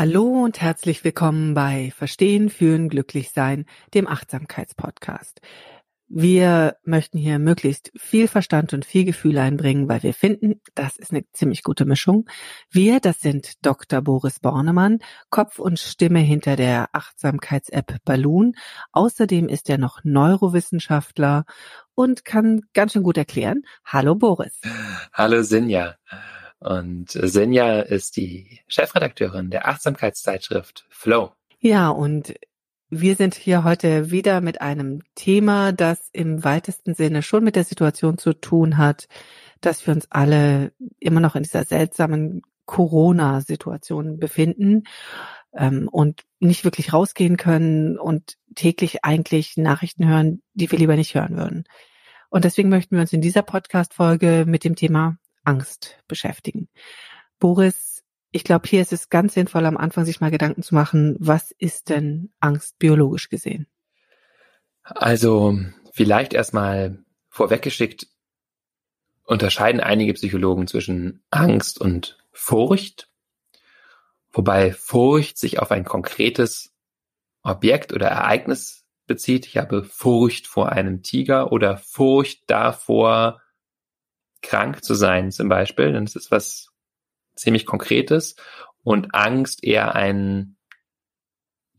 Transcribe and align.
Hallo 0.00 0.44
und 0.44 0.62
herzlich 0.62 1.04
willkommen 1.04 1.52
bei 1.52 1.92
Verstehen, 1.94 2.48
Fühlen, 2.48 2.88
Glücklich 2.88 3.32
Sein, 3.32 3.66
dem 3.92 4.08
Achtsamkeitspodcast. 4.08 5.42
Wir 6.08 6.76
möchten 6.84 7.18
hier 7.18 7.38
möglichst 7.38 7.92
viel 7.94 8.26
Verstand 8.26 8.72
und 8.72 8.86
viel 8.86 9.04
Gefühl 9.04 9.36
einbringen, 9.36 9.90
weil 9.90 10.02
wir 10.02 10.14
finden, 10.14 10.62
das 10.74 10.96
ist 10.96 11.10
eine 11.10 11.30
ziemlich 11.34 11.62
gute 11.62 11.84
Mischung. 11.84 12.24
Wir, 12.70 13.00
das 13.00 13.20
sind 13.20 13.62
Dr. 13.62 14.00
Boris 14.00 14.40
Bornemann, 14.40 15.00
Kopf 15.28 15.58
und 15.58 15.78
Stimme 15.78 16.20
hinter 16.20 16.56
der 16.56 16.88
Achtsamkeits-App 16.92 17.98
Balloon. 18.06 18.54
Außerdem 18.92 19.50
ist 19.50 19.68
er 19.68 19.76
noch 19.76 19.98
Neurowissenschaftler 20.02 21.44
und 21.94 22.24
kann 22.24 22.62
ganz 22.72 22.94
schön 22.94 23.02
gut 23.02 23.18
erklären. 23.18 23.64
Hallo 23.84 24.14
Boris. 24.14 24.62
Hallo 25.12 25.42
Sinja. 25.42 25.96
Und 26.60 27.10
Senja 27.10 27.80
ist 27.80 28.16
die 28.16 28.60
Chefredakteurin 28.68 29.50
der 29.50 29.66
Achtsamkeitszeitschrift 29.66 30.86
Flow. 30.90 31.32
Ja, 31.58 31.88
und 31.88 32.34
wir 32.90 33.16
sind 33.16 33.34
hier 33.34 33.64
heute 33.64 34.10
wieder 34.10 34.40
mit 34.40 34.60
einem 34.60 35.02
Thema, 35.14 35.72
das 35.72 36.10
im 36.12 36.44
weitesten 36.44 36.94
Sinne 36.94 37.22
schon 37.22 37.44
mit 37.44 37.56
der 37.56 37.64
Situation 37.64 38.18
zu 38.18 38.34
tun 38.34 38.76
hat, 38.76 39.08
dass 39.60 39.86
wir 39.86 39.94
uns 39.94 40.06
alle 40.10 40.72
immer 40.98 41.20
noch 41.20 41.34
in 41.36 41.44
dieser 41.44 41.64
seltsamen 41.64 42.42
Corona-Situation 42.66 44.18
befinden 44.18 44.84
ähm, 45.54 45.88
und 45.88 46.22
nicht 46.40 46.64
wirklich 46.64 46.92
rausgehen 46.92 47.36
können 47.36 47.98
und 47.98 48.36
täglich 48.54 49.04
eigentlich 49.04 49.56
Nachrichten 49.56 50.06
hören, 50.06 50.42
die 50.54 50.70
wir 50.70 50.78
lieber 50.78 50.96
nicht 50.96 51.14
hören 51.14 51.36
würden. 51.36 51.64
Und 52.28 52.44
deswegen 52.44 52.68
möchten 52.68 52.96
wir 52.96 53.00
uns 53.00 53.12
in 53.12 53.20
dieser 53.20 53.42
Podcast-Folge 53.42 54.44
mit 54.46 54.64
dem 54.64 54.76
Thema 54.76 55.16
Angst 55.44 55.98
beschäftigen. 56.08 56.68
Boris, 57.38 58.04
ich 58.30 58.44
glaube, 58.44 58.68
hier 58.68 58.82
ist 58.82 58.92
es 58.92 59.08
ganz 59.08 59.34
sinnvoll, 59.34 59.66
am 59.66 59.76
Anfang 59.76 60.04
sich 60.04 60.20
mal 60.20 60.30
Gedanken 60.30 60.62
zu 60.62 60.74
machen, 60.74 61.16
was 61.18 61.50
ist 61.50 61.88
denn 61.88 62.32
Angst 62.38 62.78
biologisch 62.78 63.28
gesehen? 63.28 63.66
Also 64.82 65.58
vielleicht 65.92 66.32
erstmal 66.32 66.98
vorweggeschickt, 67.28 68.06
unterscheiden 69.24 69.80
einige 69.80 70.14
Psychologen 70.14 70.66
zwischen 70.66 71.22
Angst 71.30 71.80
und 71.80 72.18
Furcht, 72.32 73.08
wobei 74.32 74.72
Furcht 74.72 75.38
sich 75.38 75.58
auf 75.60 75.70
ein 75.70 75.84
konkretes 75.84 76.72
Objekt 77.42 77.92
oder 77.92 78.08
Ereignis 78.08 78.84
bezieht. 79.06 79.46
Ich 79.46 79.56
habe 79.56 79.84
Furcht 79.84 80.46
vor 80.46 80.70
einem 80.70 81.02
Tiger 81.02 81.52
oder 81.52 81.76
Furcht 81.76 82.42
davor, 82.48 83.39
krank 84.42 84.84
zu 84.84 84.94
sein 84.94 85.30
zum 85.30 85.48
Beispiel. 85.48 85.96
Und 85.96 86.08
es 86.08 86.16
ist 86.16 86.30
was 86.30 86.70
ziemlich 87.34 87.66
Konkretes. 87.66 88.36
Und 88.82 89.14
Angst 89.14 89.62
eher 89.62 89.94
ein 89.94 90.56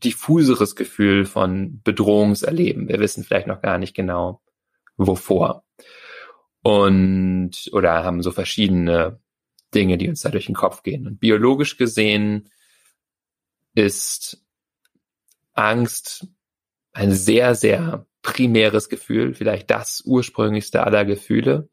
diffuseres 0.04 0.76
Gefühl 0.76 1.24
von 1.24 1.80
Bedrohungserleben. 1.82 2.88
Wir 2.88 3.00
wissen 3.00 3.24
vielleicht 3.24 3.46
noch 3.46 3.60
gar 3.60 3.78
nicht 3.78 3.94
genau, 3.94 4.42
wovor. 4.96 5.64
Und, 6.62 7.52
oder 7.72 8.04
haben 8.04 8.22
so 8.22 8.30
verschiedene 8.30 9.20
Dinge, 9.74 9.98
die 9.98 10.08
uns 10.08 10.20
da 10.20 10.30
durch 10.30 10.46
den 10.46 10.54
Kopf 10.54 10.82
gehen. 10.82 11.06
Und 11.06 11.18
biologisch 11.18 11.76
gesehen 11.76 12.50
ist 13.74 14.44
Angst 15.54 16.26
ein 16.92 17.12
sehr, 17.12 17.54
sehr 17.54 18.06
primäres 18.22 18.88
Gefühl, 18.88 19.34
vielleicht 19.34 19.70
das 19.70 20.02
ursprünglichste 20.04 20.84
aller 20.84 21.04
Gefühle. 21.04 21.68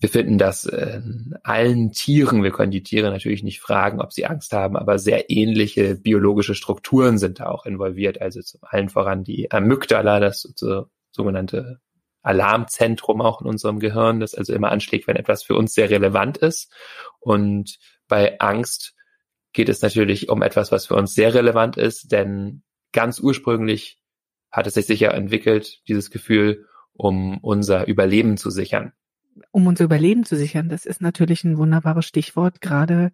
Wir 0.00 0.08
finden 0.08 0.38
das 0.38 0.64
in 0.64 1.34
allen 1.42 1.92
Tieren, 1.92 2.42
wir 2.42 2.52
können 2.52 2.70
die 2.70 2.82
Tiere 2.82 3.10
natürlich 3.10 3.42
nicht 3.42 3.60
fragen, 3.60 4.00
ob 4.00 4.14
sie 4.14 4.24
Angst 4.24 4.54
haben, 4.54 4.76
aber 4.76 4.98
sehr 4.98 5.28
ähnliche 5.28 5.94
biologische 5.94 6.54
Strukturen 6.54 7.18
sind 7.18 7.40
da 7.40 7.50
auch 7.50 7.66
involviert. 7.66 8.18
Also 8.20 8.40
zum 8.40 8.60
allen 8.62 8.88
voran 8.88 9.24
die 9.24 9.52
Amygdala, 9.52 10.18
das 10.18 10.50
so, 10.56 10.86
sogenannte 11.10 11.80
Alarmzentrum 12.22 13.20
auch 13.20 13.42
in 13.42 13.46
unserem 13.46 13.78
Gehirn, 13.78 14.20
das 14.20 14.34
also 14.34 14.54
immer 14.54 14.72
anschlägt, 14.72 15.06
wenn 15.06 15.16
etwas 15.16 15.42
für 15.42 15.54
uns 15.54 15.74
sehr 15.74 15.90
relevant 15.90 16.38
ist. 16.38 16.72
Und 17.18 17.78
bei 18.08 18.40
Angst 18.40 18.94
geht 19.52 19.68
es 19.68 19.82
natürlich 19.82 20.30
um 20.30 20.40
etwas, 20.40 20.72
was 20.72 20.86
für 20.86 20.94
uns 20.94 21.12
sehr 21.14 21.34
relevant 21.34 21.76
ist, 21.76 22.10
denn 22.10 22.62
ganz 22.92 23.20
ursprünglich 23.20 24.00
hat 24.50 24.66
es 24.66 24.74
sich 24.74 24.86
sicher 24.86 25.12
entwickelt, 25.12 25.86
dieses 25.88 26.10
Gefühl, 26.10 26.66
um 26.94 27.36
unser 27.38 27.86
Überleben 27.86 28.38
zu 28.38 28.48
sichern 28.48 28.94
um 29.50 29.66
unser 29.66 29.84
Überleben 29.84 30.24
zu 30.24 30.36
sichern, 30.36 30.68
das 30.68 30.86
ist 30.86 31.00
natürlich 31.00 31.44
ein 31.44 31.58
wunderbares 31.58 32.06
Stichwort, 32.06 32.60
gerade 32.60 33.12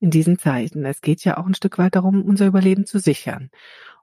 in 0.00 0.10
diesen 0.10 0.38
Zeiten. 0.38 0.84
Es 0.84 1.00
geht 1.00 1.24
ja 1.24 1.38
auch 1.38 1.46
ein 1.46 1.54
Stück 1.54 1.78
weit 1.78 1.96
darum, 1.96 2.22
unser 2.22 2.46
Überleben 2.46 2.86
zu 2.86 2.98
sichern. 2.98 3.50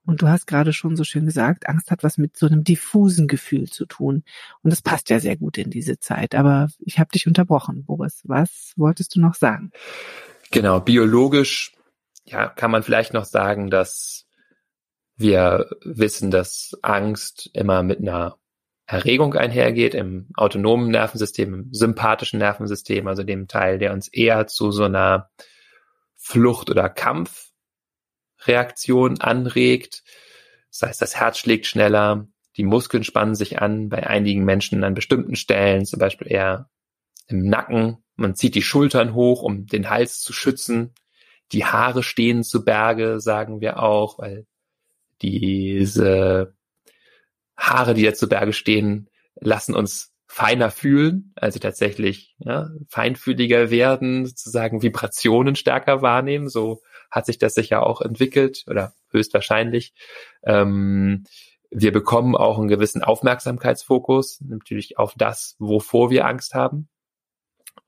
Und 0.05 0.21
du 0.21 0.27
hast 0.27 0.45
gerade 0.45 0.71
schon 0.71 0.95
so 0.95 1.03
schön 1.03 1.25
gesagt, 1.25 1.67
Angst 1.67 1.89
hat 1.89 2.03
was 2.03 2.17
mit 2.17 2.37
so 2.37 2.45
einem 2.45 2.63
diffusen 2.63 3.27
Gefühl 3.27 3.69
zu 3.69 3.85
tun. 3.85 4.23
Und 4.61 4.71
das 4.71 4.81
passt 4.81 5.09
ja 5.09 5.19
sehr 5.19 5.35
gut 5.35 5.57
in 5.57 5.71
diese 5.71 5.99
Zeit. 5.99 6.35
Aber 6.35 6.69
ich 6.79 6.99
habe 6.99 7.11
dich 7.11 7.25
unterbrochen, 7.25 7.85
Boris. 7.85 8.21
Was 8.23 8.73
wolltest 8.75 9.15
du 9.15 9.19
noch 9.19 9.33
sagen? 9.33 9.71
Genau, 10.51 10.79
biologisch 10.79 11.71
ja, 12.25 12.47
kann 12.47 12.71
man 12.71 12.83
vielleicht 12.83 13.13
noch 13.13 13.25
sagen, 13.25 13.69
dass 13.69 14.25
wir 15.17 15.69
wissen, 15.83 16.29
dass 16.29 16.77
Angst 16.81 17.49
immer 17.53 17.83
mit 17.83 17.99
einer 17.99 18.37
Erregung 18.87 19.33
einhergeht 19.33 19.95
im 19.95 20.27
autonomen 20.35 20.91
Nervensystem, 20.91 21.53
im 21.53 21.73
sympathischen 21.73 22.39
Nervensystem, 22.39 23.07
also 23.07 23.23
dem 23.23 23.47
Teil, 23.47 23.79
der 23.79 23.93
uns 23.93 24.07
eher 24.07 24.47
zu 24.47 24.71
so 24.71 24.83
einer 24.83 25.29
Flucht- 26.15 26.69
oder 26.69 26.89
Kampfreaktion 26.89 29.21
anregt. 29.21 30.03
Das 30.69 30.83
heißt, 30.83 31.01
das 31.01 31.15
Herz 31.15 31.39
schlägt 31.39 31.65
schneller, 31.65 32.27
die 32.57 32.63
Muskeln 32.63 33.03
spannen 33.03 33.35
sich 33.35 33.61
an, 33.61 33.89
bei 33.89 34.07
einigen 34.07 34.45
Menschen 34.45 34.83
an 34.83 34.93
bestimmten 34.93 35.35
Stellen, 35.35 35.85
zum 35.85 35.99
Beispiel 35.99 36.31
eher 36.31 36.69
im 37.27 37.47
Nacken. 37.47 38.03
Man 38.15 38.35
zieht 38.35 38.55
die 38.55 38.61
Schultern 38.61 39.13
hoch, 39.13 39.41
um 39.41 39.65
den 39.65 39.89
Hals 39.89 40.21
zu 40.21 40.31
schützen. 40.31 40.93
Die 41.51 41.65
Haare 41.65 42.01
stehen 42.01 42.43
zu 42.43 42.63
Berge, 42.63 43.19
sagen 43.19 43.61
wir 43.61 43.81
auch, 43.81 44.19
weil 44.19 44.47
diese 45.21 46.54
Haare, 47.57 47.93
die 47.93 48.01
jetzt 48.01 48.19
zu 48.19 48.29
Berge 48.29 48.53
stehen, 48.53 49.09
lassen 49.39 49.75
uns 49.75 50.13
feiner 50.27 50.71
fühlen, 50.71 51.33
also 51.35 51.59
tatsächlich 51.59 52.35
ja, 52.39 52.69
feinfühliger 52.89 53.69
werden, 53.69 54.25
sozusagen 54.25 54.81
Vibrationen 54.81 55.55
stärker 55.55 56.01
wahrnehmen. 56.01 56.49
So 56.49 56.81
hat 57.11 57.25
sich 57.25 57.37
das 57.37 57.53
sicher 57.53 57.85
auch 57.85 58.01
entwickelt 58.01 58.65
oder 58.67 58.93
höchstwahrscheinlich. 59.11 59.93
Ähm, 60.43 61.23
wir 61.69 61.91
bekommen 61.91 62.35
auch 62.35 62.57
einen 62.57 62.67
gewissen 62.67 63.03
Aufmerksamkeitsfokus, 63.03 64.41
natürlich 64.41 64.97
auf 64.97 65.13
das, 65.15 65.55
wovor 65.59 66.09
wir 66.09 66.25
Angst 66.25 66.53
haben. 66.53 66.89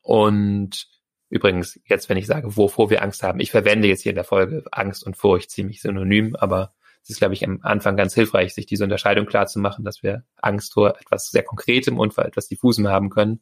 Und 0.02 0.88
übrigens, 1.30 1.80
jetzt, 1.86 2.10
wenn 2.10 2.18
ich 2.18 2.28
sage, 2.28 2.56
wovor 2.56 2.90
wir 2.90 3.02
Angst 3.02 3.24
haben, 3.24 3.40
ich 3.40 3.52
verwende 3.52 3.88
jetzt 3.88 4.04
hier 4.04 4.12
in 4.12 4.18
der 4.18 4.24
Folge 4.24 4.64
Angst 4.72 5.06
und 5.06 5.18
Furcht 5.18 5.52
ziemlich 5.52 5.82
synonym, 5.82 6.36
aber 6.36 6.74
es 7.08 7.12
ist, 7.12 7.20
glaube 7.20 7.36
ich, 7.36 7.46
am 7.46 7.60
Anfang 7.62 7.96
ganz 7.96 8.14
hilfreich, 8.14 8.54
sich 8.54 8.66
diese 8.66 8.84
Unterscheidung 8.84 9.28
klar 9.28 9.48
zu 9.48 9.60
machen, 9.60 9.86
dass 9.86 10.04
wir 10.04 10.26
Angst 10.42 10.74
vor 10.74 11.00
etwas 11.00 11.30
sehr 11.30 11.44
Konkretem 11.44 11.98
und 11.98 12.14
vor 12.14 12.26
etwas 12.26 12.50
Diffusem 12.50 12.90
haben 12.90 13.10
können. 13.10 13.42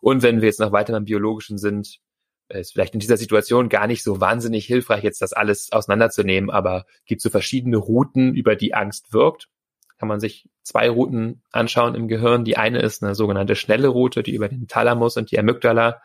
Und 0.00 0.22
wenn 0.22 0.40
wir 0.40 0.48
jetzt 0.48 0.58
noch 0.58 0.72
weiter 0.72 0.94
beim 0.94 1.04
Biologischen 1.04 1.58
sind, 1.58 1.98
ist 2.48 2.72
vielleicht 2.72 2.94
in 2.94 3.00
dieser 3.00 3.18
Situation 3.18 3.68
gar 3.68 3.86
nicht 3.86 4.02
so 4.02 4.22
wahnsinnig 4.22 4.64
hilfreich, 4.64 5.04
jetzt 5.04 5.20
das 5.20 5.34
alles 5.34 5.70
auseinanderzunehmen, 5.70 6.48
aber 6.48 6.86
gibt 7.04 7.20
so 7.20 7.28
verschiedene 7.28 7.76
Routen, 7.76 8.34
über 8.34 8.56
die 8.56 8.72
Angst 8.72 9.12
wirkt. 9.12 9.48
Kann 9.98 10.08
man 10.08 10.18
sich 10.18 10.48
zwei 10.62 10.88
Routen 10.88 11.42
anschauen 11.52 11.94
im 11.94 12.08
Gehirn. 12.08 12.44
Die 12.46 12.56
eine 12.56 12.80
ist 12.80 13.02
eine 13.02 13.14
sogenannte 13.14 13.54
schnelle 13.54 13.88
Route, 13.88 14.22
die 14.22 14.34
über 14.34 14.48
den 14.48 14.66
Thalamus 14.66 15.18
und 15.18 15.30
die 15.30 15.38
Amygdala 15.38 16.00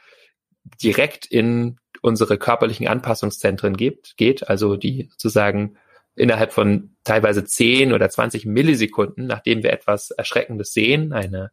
direkt 0.83 1.25
in 1.25 1.77
unsere 2.01 2.37
körperlichen 2.37 2.89
Anpassungszentren 2.89 3.77
gibt, 3.77 4.17
geht, 4.17 4.49
also 4.49 4.75
die 4.75 5.07
sozusagen 5.11 5.77
innerhalb 6.15 6.53
von 6.53 6.95
teilweise 7.03 7.43
10 7.43 7.93
oder 7.93 8.09
20 8.09 8.45
Millisekunden, 8.45 9.27
nachdem 9.27 9.63
wir 9.63 9.71
etwas 9.71 10.11
Erschreckendes 10.11 10.73
sehen, 10.73 11.13
eine 11.13 11.51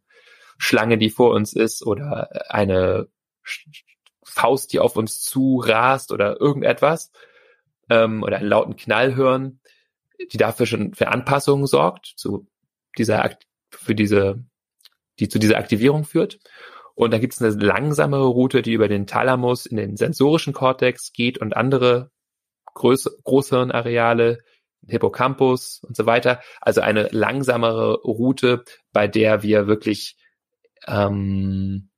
Schlange, 0.58 0.98
die 0.98 1.10
vor 1.10 1.34
uns 1.34 1.52
ist 1.52 1.86
oder 1.86 2.50
eine 2.52 3.08
Faust, 4.24 4.72
die 4.72 4.80
auf 4.80 4.96
uns 4.96 5.20
zu 5.20 5.62
rast 5.64 6.12
oder 6.12 6.40
irgendetwas 6.40 7.12
ähm, 7.90 8.22
oder 8.22 8.38
einen 8.38 8.48
lauten 8.48 8.76
Knall 8.76 9.14
hören, 9.14 9.60
die 10.32 10.36
dafür 10.36 10.66
schon 10.66 10.94
für 10.94 11.08
Anpassungen 11.08 11.66
sorgt, 11.66 12.14
zu 12.16 12.46
dieser 12.98 13.36
für 13.70 13.94
diese, 13.94 14.44
die 15.18 15.28
zu 15.28 15.38
dieser 15.38 15.58
Aktivierung 15.58 16.04
führt. 16.04 16.38
Und 16.94 17.12
dann 17.12 17.20
gibt 17.20 17.34
es 17.34 17.42
eine 17.42 17.54
langsamere 17.54 18.26
Route, 18.26 18.62
die 18.62 18.72
über 18.72 18.88
den 18.88 19.06
Thalamus 19.06 19.66
in 19.66 19.76
den 19.76 19.96
sensorischen 19.96 20.54
Kortex 20.54 21.12
geht 21.12 21.38
und 21.38 21.54
andere 21.56 22.10
Groß 22.76 23.22
Großhirnareale, 23.24 24.38
Hippocampus 24.86 25.80
und 25.82 25.96
so 25.96 26.06
weiter. 26.06 26.40
Also 26.60 26.82
eine 26.82 27.08
langsamere 27.10 27.94
Route, 28.02 28.64
bei 28.92 29.08
der 29.08 29.42
wir 29.42 29.66
wirklich 29.66 30.16
ähm, 30.86 31.88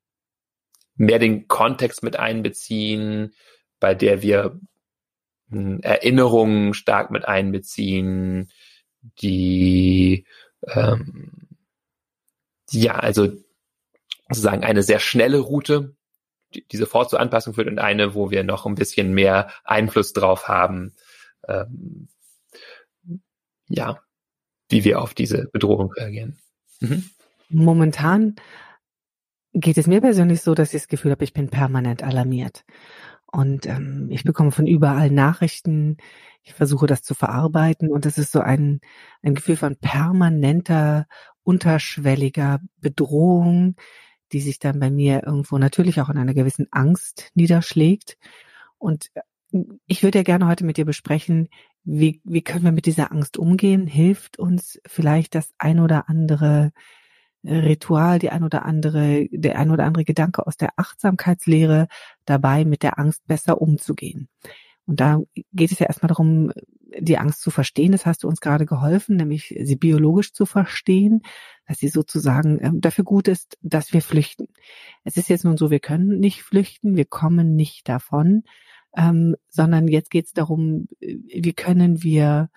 mehr 0.95 1.19
den 1.19 1.47
Kontext 1.47 2.01
mit 2.01 2.17
einbeziehen, 2.17 3.33
bei 3.79 3.93
der 3.93 4.21
wir 4.21 4.59
hm, 5.49 5.81
Erinnerungen 5.81 6.73
stark 6.73 7.11
mit 7.11 7.27
einbeziehen, 7.27 8.49
die 9.21 10.25
ähm, 10.67 11.49
ja, 12.71 12.95
also 12.95 13.27
sozusagen 14.29 14.63
eine 14.63 14.83
sehr 14.83 14.99
schnelle 14.99 15.39
Route, 15.39 15.95
die, 16.53 16.77
sofort 16.77 17.09
zur 17.09 17.19
Anpassung 17.19 17.53
führt 17.53 17.67
und 17.67 17.79
eine, 17.79 18.15
wo 18.15 18.31
wir 18.31 18.43
noch 18.43 18.65
ein 18.65 18.75
bisschen 18.75 19.13
mehr 19.13 19.49
Einfluss 19.63 20.13
drauf 20.13 20.47
haben, 20.47 20.93
ähm, 21.47 22.07
ja, 23.67 23.99
wie 24.69 24.83
wir 24.83 25.01
auf 25.01 25.13
diese 25.13 25.47
Bedrohung 25.51 25.91
reagieren. 25.91 26.37
Mhm. 26.79 27.09
Momentan 27.49 28.35
geht 29.53 29.77
es 29.77 29.87
mir 29.87 30.01
persönlich 30.01 30.41
so, 30.41 30.53
dass 30.53 30.73
ich 30.73 30.81
das 30.81 30.87
Gefühl 30.87 31.11
habe, 31.11 31.23
ich 31.23 31.33
bin 31.33 31.49
permanent 31.49 32.03
alarmiert. 32.03 32.63
Und 33.31 33.67
ähm, 33.67 34.07
ich 34.09 34.23
bekomme 34.23 34.51
von 34.51 34.65
überall 34.65 35.11
Nachrichten. 35.11 35.97
Ich 36.41 36.53
versuche 36.53 36.87
das 36.87 37.03
zu 37.03 37.13
verarbeiten 37.13 37.89
und 37.91 38.05
es 38.05 38.17
ist 38.17 38.31
so 38.31 38.39
ein, 38.39 38.79
ein 39.21 39.35
Gefühl 39.35 39.55
von 39.55 39.75
permanenter, 39.75 41.05
unterschwelliger 41.43 42.59
Bedrohung, 42.77 43.75
die 44.31 44.41
sich 44.41 44.59
dann 44.59 44.79
bei 44.79 44.89
mir 44.89 45.23
irgendwo 45.25 45.57
natürlich 45.57 46.01
auch 46.01 46.09
in 46.09 46.17
einer 46.17 46.33
gewissen 46.33 46.67
Angst 46.71 47.31
niederschlägt. 47.35 48.17
Und 48.77 49.09
äh, 49.13 49.21
ich 49.85 50.03
würde 50.03 50.19
ja 50.19 50.23
gerne 50.23 50.47
heute 50.47 50.65
mit 50.65 50.77
dir 50.77 50.85
besprechen, 50.85 51.49
wie, 51.83 52.21
wie 52.23 52.41
können 52.41 52.65
wir 52.65 52.71
mit 52.71 52.85
dieser 52.85 53.11
Angst 53.11 53.37
umgehen? 53.37 53.87
Hilft 53.87 54.37
uns 54.37 54.79
vielleicht 54.85 55.33
das 55.33 55.53
ein 55.57 55.79
oder 55.79 56.09
andere 56.09 56.71
Ritual, 57.43 58.19
die 58.19 58.29
ein 58.29 58.43
oder 58.43 58.65
andere, 58.65 59.27
der 59.31 59.57
ein 59.57 59.71
oder 59.71 59.85
andere 59.85 60.03
Gedanke 60.03 60.45
aus 60.45 60.57
der 60.57 60.71
Achtsamkeitslehre 60.75 61.87
dabei, 62.25 62.65
mit 62.65 62.83
der 62.83 62.99
Angst 62.99 63.25
besser 63.27 63.61
umzugehen. 63.61 64.27
Und 64.89 64.99
da 64.99 65.21
geht 65.53 65.71
es 65.71 65.77
ja 65.77 65.85
erstmal 65.85 66.07
darum, 66.07 66.51
die 66.97 67.19
Angst 67.19 67.41
zu 67.41 67.51
verstehen. 67.51 67.91
Das 67.91 68.07
hast 68.07 68.23
du 68.23 68.27
uns 68.27 68.41
gerade 68.41 68.65
geholfen, 68.65 69.17
nämlich 69.17 69.55
sie 69.61 69.75
biologisch 69.75 70.33
zu 70.33 70.47
verstehen, 70.47 71.21
dass 71.67 71.77
sie 71.77 71.89
sozusagen 71.89 72.57
ähm, 72.59 72.81
dafür 72.81 73.03
gut 73.03 73.27
ist, 73.27 73.59
dass 73.61 73.93
wir 73.93 74.01
flüchten. 74.01 74.47
Es 75.03 75.15
ist 75.15 75.29
jetzt 75.29 75.45
nun 75.45 75.57
so, 75.57 75.69
wir 75.69 75.79
können 75.79 76.19
nicht 76.19 76.41
flüchten, 76.41 76.95
wir 76.95 77.05
kommen 77.05 77.55
nicht 77.55 77.87
davon, 77.87 78.41
ähm, 78.97 79.35
sondern 79.47 79.87
jetzt 79.87 80.09
geht 80.09 80.25
es 80.25 80.33
darum, 80.33 80.87
äh, 81.01 81.17
wie 81.23 81.53
können 81.53 82.01
wir 82.01 82.49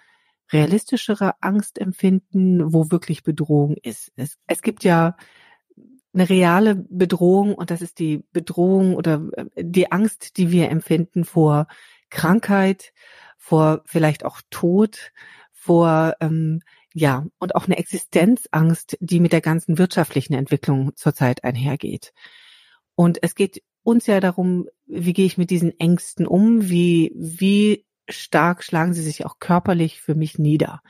realistischere 0.50 1.34
Angst 1.42 1.78
empfinden, 1.78 2.72
wo 2.72 2.90
wirklich 2.90 3.24
Bedrohung 3.24 3.76
ist. 3.82 4.10
Es, 4.16 4.38
es 4.46 4.62
gibt 4.62 4.84
ja 4.84 5.16
eine 6.14 6.30
reale 6.30 6.76
Bedrohung 6.76 7.54
und 7.54 7.70
das 7.70 7.82
ist 7.82 7.98
die 7.98 8.24
Bedrohung 8.32 8.94
oder 8.94 9.28
äh, 9.36 9.44
die 9.62 9.92
Angst, 9.92 10.38
die 10.38 10.50
wir 10.50 10.70
empfinden 10.70 11.24
vor 11.24 11.66
Krankheit, 12.12 12.92
vor 13.38 13.82
vielleicht 13.86 14.24
auch 14.24 14.40
Tod, 14.50 15.12
vor 15.52 16.14
ähm, 16.20 16.60
ja 16.94 17.26
und 17.38 17.54
auch 17.56 17.66
eine 17.66 17.78
Existenzangst, 17.78 18.96
die 19.00 19.18
mit 19.18 19.32
der 19.32 19.40
ganzen 19.40 19.78
wirtschaftlichen 19.78 20.34
Entwicklung 20.34 20.92
zurzeit 20.94 21.42
einhergeht. 21.42 22.12
Und 22.94 23.22
es 23.22 23.34
geht 23.34 23.62
uns 23.82 24.06
ja 24.06 24.20
darum, 24.20 24.68
wie 24.86 25.12
gehe 25.12 25.26
ich 25.26 25.38
mit 25.38 25.50
diesen 25.50 25.78
Ängsten 25.80 26.26
um, 26.26 26.68
wie 26.68 27.12
wie 27.16 27.84
stark 28.08 28.62
schlagen 28.62 28.94
sie 28.94 29.02
sich 29.02 29.24
auch 29.24 29.38
körperlich 29.38 30.00
für 30.00 30.14
mich 30.14 30.38
nieder. 30.38 30.82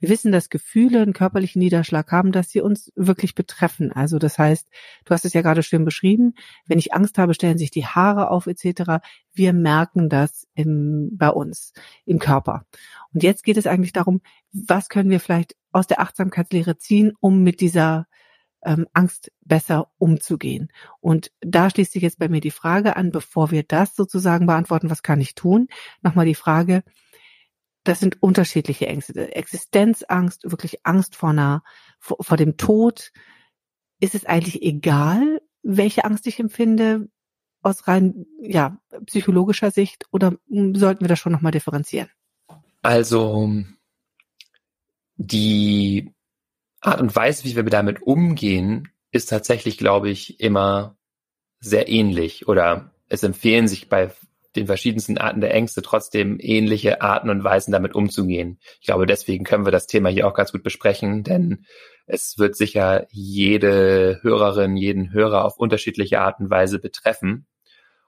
Wir 0.00 0.08
wissen, 0.08 0.32
dass 0.32 0.48
Gefühle 0.48 1.02
einen 1.02 1.12
körperlichen 1.12 1.60
Niederschlag 1.60 2.10
haben, 2.12 2.32
dass 2.32 2.50
sie 2.50 2.60
uns 2.60 2.92
wirklich 2.94 3.34
betreffen. 3.34 3.92
Also 3.92 4.18
das 4.18 4.38
heißt, 4.38 4.68
du 5.04 5.10
hast 5.14 5.24
es 5.24 5.32
ja 5.32 5.42
gerade 5.42 5.62
schön 5.62 5.84
beschrieben, 5.84 6.34
wenn 6.66 6.78
ich 6.78 6.94
Angst 6.94 7.18
habe, 7.18 7.34
stellen 7.34 7.58
sich 7.58 7.70
die 7.70 7.86
Haare 7.86 8.30
auf 8.30 8.46
etc. 8.46 9.04
Wir 9.32 9.52
merken 9.52 10.08
das 10.08 10.46
im, 10.54 11.10
bei 11.16 11.30
uns 11.30 11.72
im 12.04 12.18
Körper. 12.18 12.64
Und 13.12 13.22
jetzt 13.22 13.42
geht 13.42 13.56
es 13.56 13.66
eigentlich 13.66 13.92
darum, 13.92 14.20
was 14.52 14.88
können 14.88 15.10
wir 15.10 15.20
vielleicht 15.20 15.56
aus 15.72 15.86
der 15.86 16.00
Achtsamkeitslehre 16.00 16.78
ziehen, 16.78 17.12
um 17.20 17.42
mit 17.42 17.60
dieser 17.60 18.06
ähm, 18.64 18.86
Angst 18.92 19.32
besser 19.44 19.90
umzugehen. 19.98 20.68
Und 21.00 21.30
da 21.40 21.70
schließt 21.70 21.92
sich 21.92 22.02
jetzt 22.02 22.18
bei 22.18 22.28
mir 22.28 22.40
die 22.40 22.50
Frage 22.50 22.96
an, 22.96 23.10
bevor 23.10 23.50
wir 23.50 23.62
das 23.62 23.94
sozusagen 23.94 24.46
beantworten, 24.46 24.90
was 24.90 25.02
kann 25.02 25.20
ich 25.20 25.34
tun? 25.34 25.68
Nochmal 26.02 26.26
die 26.26 26.34
Frage, 26.34 26.82
das 27.84 28.00
sind 28.00 28.22
unterschiedliche 28.22 28.86
Ängste. 28.86 29.34
Existenzangst, 29.34 30.50
wirklich 30.50 30.84
Angst 30.84 31.16
vor 31.16 31.30
einer, 31.30 31.62
vor, 31.98 32.18
vor 32.20 32.36
dem 32.36 32.56
Tod. 32.56 33.12
Ist 34.00 34.14
es 34.14 34.26
eigentlich 34.26 34.62
egal, 34.62 35.40
welche 35.62 36.04
Angst 36.04 36.26
ich 36.26 36.38
empfinde 36.38 37.08
aus 37.62 37.88
rein, 37.88 38.26
ja, 38.40 38.78
psychologischer 39.06 39.70
Sicht 39.70 40.06
oder 40.10 40.36
sollten 40.48 41.00
wir 41.00 41.08
das 41.08 41.18
schon 41.18 41.32
nochmal 41.32 41.52
differenzieren? 41.52 42.08
Also, 42.82 43.52
die 45.16 46.14
Art 46.80 47.00
und 47.00 47.14
Weise, 47.14 47.44
wie 47.44 47.56
wir 47.56 47.64
damit 47.64 48.02
umgehen, 48.02 48.88
ist 49.10 49.28
tatsächlich, 49.28 49.78
glaube 49.78 50.10
ich, 50.10 50.40
immer 50.40 50.96
sehr 51.60 51.88
ähnlich 51.88 52.46
oder 52.46 52.92
es 53.08 53.22
empfehlen 53.22 53.66
sich 53.66 53.88
bei 53.88 54.12
den 54.56 54.66
verschiedensten 54.66 55.18
Arten 55.18 55.40
der 55.40 55.54
Ängste 55.54 55.82
trotzdem 55.82 56.38
ähnliche 56.40 57.02
Arten 57.02 57.30
und 57.30 57.44
Weisen 57.44 57.72
damit 57.72 57.94
umzugehen. 57.94 58.58
Ich 58.80 58.86
glaube, 58.86 59.06
deswegen 59.06 59.44
können 59.44 59.66
wir 59.66 59.72
das 59.72 59.86
Thema 59.86 60.08
hier 60.08 60.26
auch 60.26 60.34
ganz 60.34 60.52
gut 60.52 60.62
besprechen, 60.62 61.22
denn 61.22 61.66
es 62.06 62.38
wird 62.38 62.56
sicher 62.56 63.06
jede 63.10 64.20
Hörerin, 64.22 64.76
jeden 64.76 65.12
Hörer 65.12 65.44
auf 65.44 65.58
unterschiedliche 65.58 66.20
Art 66.20 66.40
und 66.40 66.50
Weise 66.50 66.78
betreffen, 66.78 67.46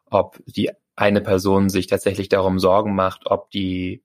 ob 0.07 0.39
die 0.47 0.71
eine 0.97 1.21
Person 1.21 1.69
sich 1.69 1.87
tatsächlich 1.87 2.29
darum 2.29 2.59
Sorgen 2.59 2.95
macht, 2.95 3.27
ob 3.27 3.51
die 3.51 4.03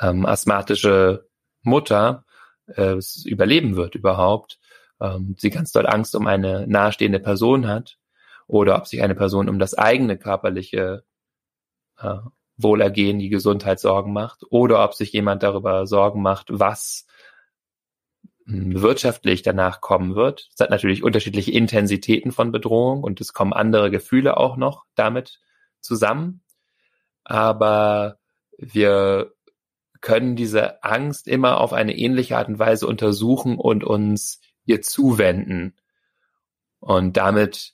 ähm, 0.00 0.26
asthmatische 0.26 1.28
Mutter 1.62 2.24
äh, 2.66 2.96
überleben 3.24 3.76
wird 3.76 3.94
überhaupt, 3.94 4.58
ähm, 5.00 5.34
sie 5.38 5.50
ganz 5.50 5.72
doll 5.72 5.86
Angst 5.86 6.14
um 6.14 6.26
eine 6.26 6.66
nahestehende 6.66 7.20
Person 7.20 7.66
hat 7.66 7.98
oder 8.46 8.76
ob 8.76 8.86
sich 8.86 9.02
eine 9.02 9.14
Person 9.14 9.48
um 9.48 9.58
das 9.58 9.74
eigene 9.74 10.16
körperliche 10.16 11.04
äh, 11.98 12.16
Wohlergehen, 12.56 13.18
die 13.18 13.30
Gesundheit 13.30 13.80
Sorgen 13.80 14.12
macht 14.12 14.44
oder 14.50 14.84
ob 14.84 14.94
sich 14.94 15.12
jemand 15.12 15.42
darüber 15.42 15.86
Sorgen 15.86 16.22
macht, 16.22 16.46
was 16.50 17.06
hm, 18.46 18.80
wirtschaftlich 18.80 19.42
danach 19.42 19.80
kommen 19.80 20.14
wird. 20.14 20.48
Es 20.54 20.60
hat 20.60 20.70
natürlich 20.70 21.02
unterschiedliche 21.02 21.50
Intensitäten 21.52 22.32
von 22.32 22.52
Bedrohung 22.52 23.02
und 23.02 23.20
es 23.20 23.32
kommen 23.32 23.52
andere 23.52 23.90
Gefühle 23.90 24.36
auch 24.36 24.56
noch 24.56 24.84
damit 24.94 25.40
zusammen. 25.80 26.42
Aber 27.24 28.18
wir 28.58 29.32
können 30.00 30.36
diese 30.36 30.84
Angst 30.84 31.26
immer 31.26 31.60
auf 31.60 31.72
eine 31.72 31.96
ähnliche 31.96 32.36
Art 32.36 32.48
und 32.48 32.58
Weise 32.58 32.86
untersuchen 32.86 33.58
und 33.58 33.84
uns 33.84 34.40
ihr 34.66 34.82
zuwenden 34.82 35.74
und 36.78 37.16
damit 37.16 37.72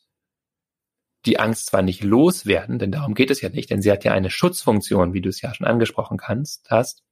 die 1.26 1.38
Angst 1.38 1.66
zwar 1.66 1.82
nicht 1.82 2.02
loswerden, 2.02 2.78
denn 2.78 2.92
darum 2.92 3.14
geht 3.14 3.30
es 3.30 3.40
ja 3.40 3.48
nicht, 3.48 3.70
denn 3.70 3.82
sie 3.82 3.90
hat 3.90 4.04
ja 4.04 4.12
eine 4.12 4.30
Schutzfunktion, 4.30 5.12
wie 5.12 5.20
du 5.20 5.28
es 5.28 5.40
ja 5.40 5.54
schon 5.54 5.66
angesprochen 5.66 6.16
kannst, 6.16 6.70
hast, 6.70 7.02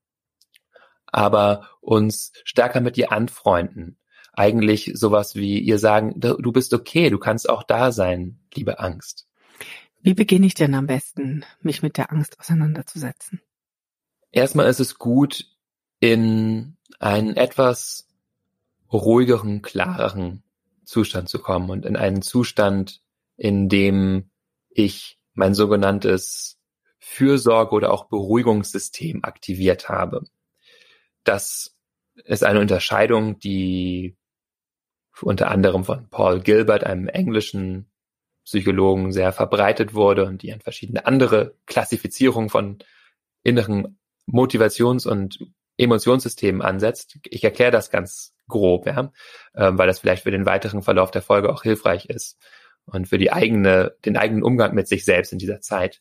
aber 1.06 1.68
uns 1.80 2.32
stärker 2.44 2.80
mit 2.80 2.96
ihr 2.96 3.12
anfreunden. 3.12 3.98
Eigentlich 4.32 4.92
sowas 4.94 5.34
wie 5.34 5.58
ihr 5.58 5.78
sagen, 5.78 6.20
du 6.20 6.52
bist 6.52 6.72
okay, 6.72 7.10
du 7.10 7.18
kannst 7.18 7.48
auch 7.48 7.62
da 7.62 7.92
sein, 7.92 8.40
liebe 8.54 8.78
Angst. 8.78 9.26
Wie 10.00 10.14
beginne 10.14 10.46
ich 10.46 10.54
denn 10.54 10.74
am 10.74 10.86
besten, 10.86 11.44
mich 11.60 11.82
mit 11.82 11.96
der 11.96 12.12
Angst 12.12 12.38
auseinanderzusetzen? 12.38 13.40
Erstmal 14.30 14.68
ist 14.68 14.80
es 14.80 14.98
gut, 14.98 15.46
in 16.00 16.76
einen 17.00 17.36
etwas 17.36 18.06
ruhigeren, 18.92 19.60
klareren 19.62 20.44
Zustand 20.84 21.28
zu 21.28 21.40
kommen 21.40 21.70
und 21.70 21.84
in 21.84 21.96
einen 21.96 22.22
Zustand, 22.22 23.02
in 23.38 23.68
dem 23.68 24.30
ich 24.68 25.18
mein 25.32 25.54
sogenanntes 25.54 26.58
Fürsorge 26.98 27.74
oder 27.74 27.92
auch 27.92 28.08
Beruhigungssystem 28.08 29.24
aktiviert 29.24 29.88
habe. 29.88 30.24
Das 31.24 31.76
ist 32.24 32.44
eine 32.44 32.60
Unterscheidung, 32.60 33.38
die 33.38 34.16
unter 35.22 35.50
anderem 35.50 35.84
von 35.84 36.08
Paul 36.10 36.40
Gilbert, 36.40 36.84
einem 36.84 37.08
englischen 37.08 37.90
Psychologen, 38.44 39.12
sehr 39.12 39.32
verbreitet 39.32 39.94
wurde 39.94 40.24
und 40.24 40.42
die 40.42 40.52
an 40.52 40.60
verschiedene 40.60 41.06
andere 41.06 41.54
Klassifizierungen 41.66 42.50
von 42.50 42.78
inneren 43.42 43.98
Motivations- 44.26 45.06
und 45.06 45.38
Emotionssystemen 45.76 46.62
ansetzt. 46.62 47.18
Ich 47.24 47.44
erkläre 47.44 47.70
das 47.70 47.90
ganz 47.90 48.34
grob, 48.48 48.86
ja, 48.86 49.12
ähm, 49.54 49.78
weil 49.78 49.86
das 49.86 50.00
vielleicht 50.00 50.24
für 50.24 50.30
den 50.30 50.46
weiteren 50.46 50.82
Verlauf 50.82 51.10
der 51.10 51.22
Folge 51.22 51.52
auch 51.52 51.62
hilfreich 51.62 52.06
ist 52.06 52.38
und 52.88 53.08
für 53.08 53.18
die 53.18 53.32
eigene, 53.32 53.94
den 54.04 54.16
eigenen 54.16 54.42
Umgang 54.42 54.74
mit 54.74 54.88
sich 54.88 55.04
selbst 55.04 55.32
in 55.32 55.38
dieser 55.38 55.60
Zeit. 55.60 56.00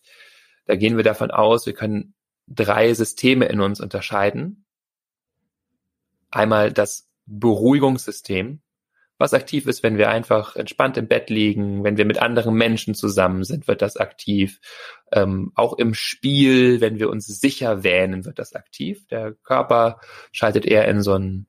Da 0.65 0.75
gehen 0.75 0.98
wir 0.98 1.03
davon 1.03 1.32
aus, 1.32 1.65
wir 1.65 1.74
können 1.74 2.13
drei 2.48 2.94
Systeme 2.94 3.46
in 3.46 3.60
uns 3.60 3.79
unterscheiden. 3.79 4.65
Einmal 6.29 6.72
das 6.72 7.08
Beruhigungssystem, 7.25 8.62
was 9.17 9.34
aktiv 9.34 9.65
ist, 9.65 9.82
wenn 9.82 9.98
wir 9.98 10.10
einfach 10.10 10.56
entspannt 10.56 10.98
im 10.98 11.08
Bett 11.08 11.29
liegen, 11.29 11.84
wenn 11.84 11.98
wir 11.98 12.06
mit 12.06 12.22
anderen 12.22 12.53
Menschen 12.53 12.94
zusammen 12.94 13.44
sind, 13.44 13.67
wird 13.67 13.82
das 13.82 13.98
aktiv. 13.98 14.60
Ähm, 15.12 15.51
auch 15.56 15.74
im 15.74 15.94
Spiel, 15.94 16.82
wenn 16.82 17.00
wir 17.00 17.10
uns 17.10 17.25
sicher 17.25 17.84
wähnen, 17.84 18.25
wird 18.25 18.38
das 18.38 18.53
aktiv. 18.53 19.08
Der 19.08 19.34
Körper 19.34 20.00
schaltet 20.32 20.65
eher 20.65 20.88
in 20.88 21.01
so 21.01 21.13
einen 21.13 21.48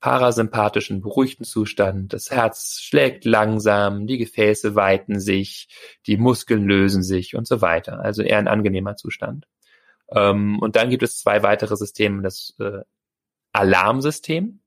parasympathischen, 0.00 1.00
beruhigten 1.00 1.44
Zustand. 1.44 2.12
Das 2.12 2.30
Herz 2.30 2.80
schlägt 2.80 3.24
langsam, 3.24 4.06
die 4.06 4.18
Gefäße 4.18 4.74
weiten 4.74 5.18
sich, 5.20 5.68
die 6.06 6.16
Muskeln 6.16 6.64
lösen 6.64 7.02
sich 7.02 7.34
und 7.34 7.46
so 7.46 7.60
weiter. 7.60 8.00
Also 8.00 8.22
eher 8.22 8.38
ein 8.38 8.48
angenehmer 8.48 8.96
Zustand. 8.96 9.46
Ähm, 10.10 10.58
und 10.60 10.76
dann 10.76 10.90
gibt 10.90 11.02
es 11.02 11.18
zwei 11.18 11.42
weitere 11.42 11.76
Systeme, 11.76 12.22
das 12.22 12.54
äh, 12.60 12.82
Alarmsystem 13.52 14.60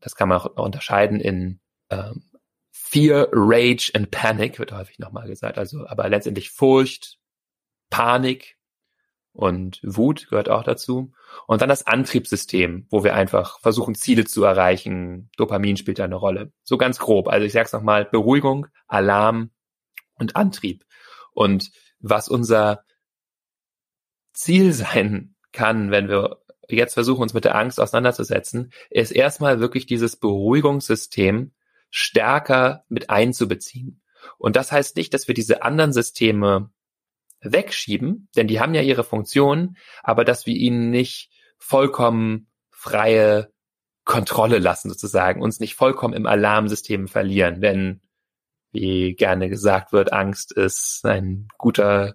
das 0.00 0.14
kann 0.14 0.28
man 0.28 0.38
auch 0.38 0.56
unterscheiden 0.56 1.20
in 1.20 1.60
ähm, 1.90 2.24
Fear, 2.70 3.28
Rage 3.32 3.92
and 3.94 4.10
Panic, 4.10 4.58
wird 4.58 4.72
häufig 4.72 4.98
nochmal 4.98 5.28
gesagt. 5.28 5.58
Also, 5.58 5.86
aber 5.86 6.08
letztendlich 6.08 6.50
Furcht, 6.50 7.18
Panik 7.90 8.56
und 9.32 9.80
Wut 9.82 10.28
gehört 10.28 10.48
auch 10.48 10.64
dazu. 10.64 11.12
Und 11.46 11.62
dann 11.62 11.68
das 11.68 11.86
Antriebssystem, 11.86 12.86
wo 12.90 13.04
wir 13.04 13.14
einfach 13.14 13.60
versuchen, 13.60 13.94
Ziele 13.94 14.24
zu 14.24 14.42
erreichen. 14.44 15.30
Dopamin 15.36 15.76
spielt 15.76 15.98
da 15.98 16.04
eine 16.04 16.16
Rolle. 16.16 16.52
So 16.62 16.78
ganz 16.78 16.98
grob. 16.98 17.28
Also 17.28 17.46
ich 17.46 17.52
sag's 17.52 17.72
nochmal, 17.72 18.04
Beruhigung, 18.04 18.66
Alarm 18.88 19.50
und 20.14 20.36
Antrieb. 20.36 20.84
Und 21.32 21.70
was 22.00 22.28
unser 22.28 22.84
Ziel 24.32 24.72
sein 24.72 25.36
kann, 25.52 25.90
wenn 25.90 26.08
wir 26.08 26.42
jetzt 26.68 26.94
versuchen, 26.94 27.22
uns 27.22 27.34
mit 27.34 27.44
der 27.44 27.56
Angst 27.56 27.80
auseinanderzusetzen, 27.80 28.72
ist 28.90 29.10
erstmal 29.10 29.60
wirklich 29.60 29.86
dieses 29.86 30.16
Beruhigungssystem 30.16 31.52
stärker 31.90 32.84
mit 32.88 33.10
einzubeziehen. 33.10 34.00
Und 34.38 34.54
das 34.56 34.70
heißt 34.70 34.96
nicht, 34.96 35.12
dass 35.14 35.26
wir 35.28 35.34
diese 35.34 35.62
anderen 35.62 35.92
Systeme 35.92 36.70
wegschieben, 37.42 38.28
denn 38.36 38.46
die 38.46 38.60
haben 38.60 38.74
ja 38.74 38.82
ihre 38.82 39.04
Funktion, 39.04 39.76
aber 40.02 40.24
dass 40.24 40.46
wir 40.46 40.54
ihnen 40.54 40.90
nicht 40.90 41.30
vollkommen 41.58 42.48
freie 42.70 43.52
Kontrolle 44.04 44.58
lassen, 44.58 44.90
sozusagen, 44.90 45.42
uns 45.42 45.60
nicht 45.60 45.74
vollkommen 45.74 46.14
im 46.14 46.26
Alarmsystem 46.26 47.08
verlieren, 47.08 47.60
denn 47.60 48.00
wie 48.72 49.14
gerne 49.14 49.48
gesagt 49.48 49.92
wird, 49.92 50.12
Angst 50.12 50.52
ist 50.52 51.04
ein 51.04 51.48
guter 51.58 52.14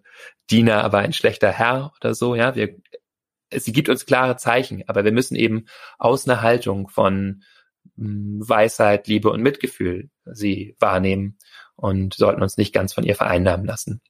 Diener, 0.50 0.84
aber 0.84 1.00
ein 1.00 1.13
schlechter 1.13 1.51
Herr 1.51 1.91
oder 2.00 2.15
so, 2.15 2.36
ja. 2.36 2.55
Wir 2.55 2.75
sie 3.51 3.72
gibt 3.72 3.89
uns 3.89 4.05
klare 4.05 4.38
Zeichen, 4.38 4.84
aber 4.88 5.03
wir 5.03 5.12
müssen 5.12 5.36
eben 5.36 5.65
aus 5.98 6.27
einer 6.27 6.41
Haltung 6.41 6.88
von 6.89 7.44
hm, 7.98 8.39
Weisheit, 8.48 9.08
Liebe 9.08 9.29
und 9.29 9.41
Mitgefühl 9.41 10.10
sie 10.25 10.75
wahrnehmen 10.79 11.38
und 11.75 12.15
sollten 12.15 12.41
uns 12.41 12.58
nicht 12.58 12.74
ganz 12.74 12.94
von 12.94 13.03
ihr 13.03 13.15
vereinnahmen 13.15 13.65
lassen. 13.65 14.01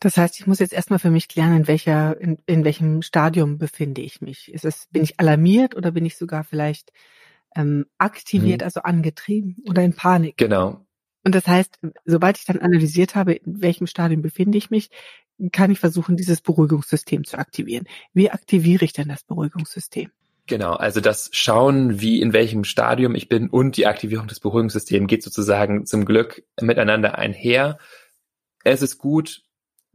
Das 0.00 0.16
heißt, 0.16 0.38
ich 0.38 0.46
muss 0.46 0.58
jetzt 0.58 0.72
erstmal 0.72 0.98
für 0.98 1.10
mich 1.10 1.28
klären, 1.28 1.56
in 1.56 1.66
welcher, 1.66 2.20
in, 2.20 2.38
in 2.46 2.64
welchem 2.64 3.02
Stadium 3.02 3.58
befinde 3.58 4.02
ich 4.02 4.20
mich. 4.20 4.52
Ist 4.52 4.64
es, 4.64 4.86
bin 4.90 5.02
ich 5.02 5.18
alarmiert 5.18 5.74
oder 5.74 5.92
bin 5.92 6.04
ich 6.04 6.16
sogar 6.16 6.44
vielleicht 6.44 6.92
ähm, 7.56 7.86
aktiviert, 7.98 8.60
mhm. 8.60 8.64
also 8.64 8.82
angetrieben 8.82 9.56
oder 9.68 9.82
in 9.82 9.94
Panik? 9.94 10.36
Genau. 10.36 10.84
Und 11.24 11.34
das 11.34 11.46
heißt, 11.46 11.78
sobald 12.04 12.36
ich 12.36 12.44
dann 12.44 12.58
analysiert 12.58 13.14
habe, 13.14 13.32
in 13.32 13.62
welchem 13.62 13.86
Stadium 13.86 14.20
befinde 14.20 14.58
ich 14.58 14.70
mich, 14.70 14.90
kann 15.52 15.70
ich 15.70 15.80
versuchen, 15.80 16.16
dieses 16.16 16.40
Beruhigungssystem 16.40 17.24
zu 17.24 17.38
aktivieren. 17.38 17.86
Wie 18.12 18.30
aktiviere 18.30 18.84
ich 18.84 18.92
denn 18.92 19.08
das 19.08 19.24
Beruhigungssystem? 19.24 20.10
Genau, 20.46 20.74
also 20.74 21.00
das 21.00 21.30
Schauen, 21.32 22.00
wie 22.02 22.20
in 22.20 22.34
welchem 22.34 22.64
Stadium 22.64 23.14
ich 23.14 23.30
bin 23.30 23.48
und 23.48 23.78
die 23.78 23.86
Aktivierung 23.86 24.28
des 24.28 24.40
Beruhigungssystems 24.40 25.08
geht 25.08 25.22
sozusagen 25.22 25.86
zum 25.86 26.04
Glück 26.04 26.44
miteinander 26.60 27.16
einher. 27.16 27.78
Es 28.62 28.82
ist 28.82 28.98
gut, 28.98 29.43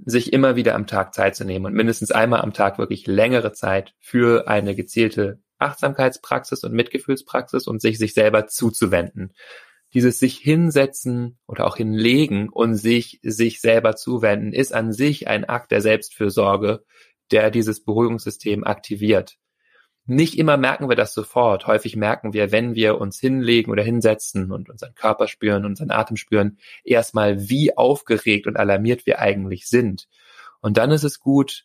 sich 0.06 0.34
immer 0.34 0.56
wieder 0.56 0.76
am 0.76 0.88
Tag 0.88 1.14
Zeit 1.14 1.36
zu 1.36 1.46
nehmen 1.46 1.66
und 1.66 1.74
mindestens 1.74 2.12
einmal 2.12 2.42
am 2.42 2.54
Tag 2.54 2.78
wirklich 2.78 3.08
längere 3.08 3.52
Zeit 3.54 3.94
für 4.00 4.48
eine 4.48 4.76
gezielte 4.76 5.40
Achtsamkeitspraxis 5.58 6.64
und 6.64 6.74
Mitgefühlspraxis 6.74 7.68
und 7.68 7.82
sich 7.82 7.98
sich 7.98 8.14
selber 8.14 8.48
zuzuwenden 8.48 9.34
dieses 9.94 10.20
sich 10.20 10.38
hinsetzen 10.38 11.38
oder 11.48 11.66
auch 11.66 11.78
hinlegen 11.78 12.50
und 12.50 12.76
sich 12.76 13.20
sich 13.24 13.60
selber 13.60 13.96
zuwenden, 13.96 14.54
ist 14.54 14.74
an 14.74 14.94
sich 14.94 15.28
ein 15.28 15.46
Akt 15.46 15.72
der 15.72 15.82
Selbstfürsorge, 15.82 16.84
der 17.32 17.52
dieses 17.52 17.84
Beruhigungssystem 17.84 18.64
aktiviert. 18.64 19.38
Nicht 20.10 20.38
immer 20.40 20.58
merken 20.58 20.90
wir 20.90 20.96
das 20.96 21.14
sofort. 21.14 21.68
Häufig 21.68 21.96
merken 21.96 22.34
wir, 22.34 22.52
wenn 22.52 22.74
wir 22.74 23.00
uns 23.00 23.20
hinlegen 23.20 23.72
oder 23.72 23.84
hinsetzen 23.84 24.52
und 24.52 24.70
unseren 24.70 24.96
Körper 24.96 25.28
spüren, 25.28 25.66
unseren 25.66 25.92
Atem 25.92 26.18
spüren, 26.18 26.58
erstmal, 26.84 27.48
wie 27.48 27.78
aufgeregt 27.78 28.48
und 28.48 28.58
alarmiert 28.58 29.06
wir 29.06 29.20
eigentlich 29.20 29.68
sind. 29.68 30.08
Und 30.62 30.78
dann 30.78 30.92
ist 30.92 31.04
es 31.04 31.20
gut, 31.20 31.64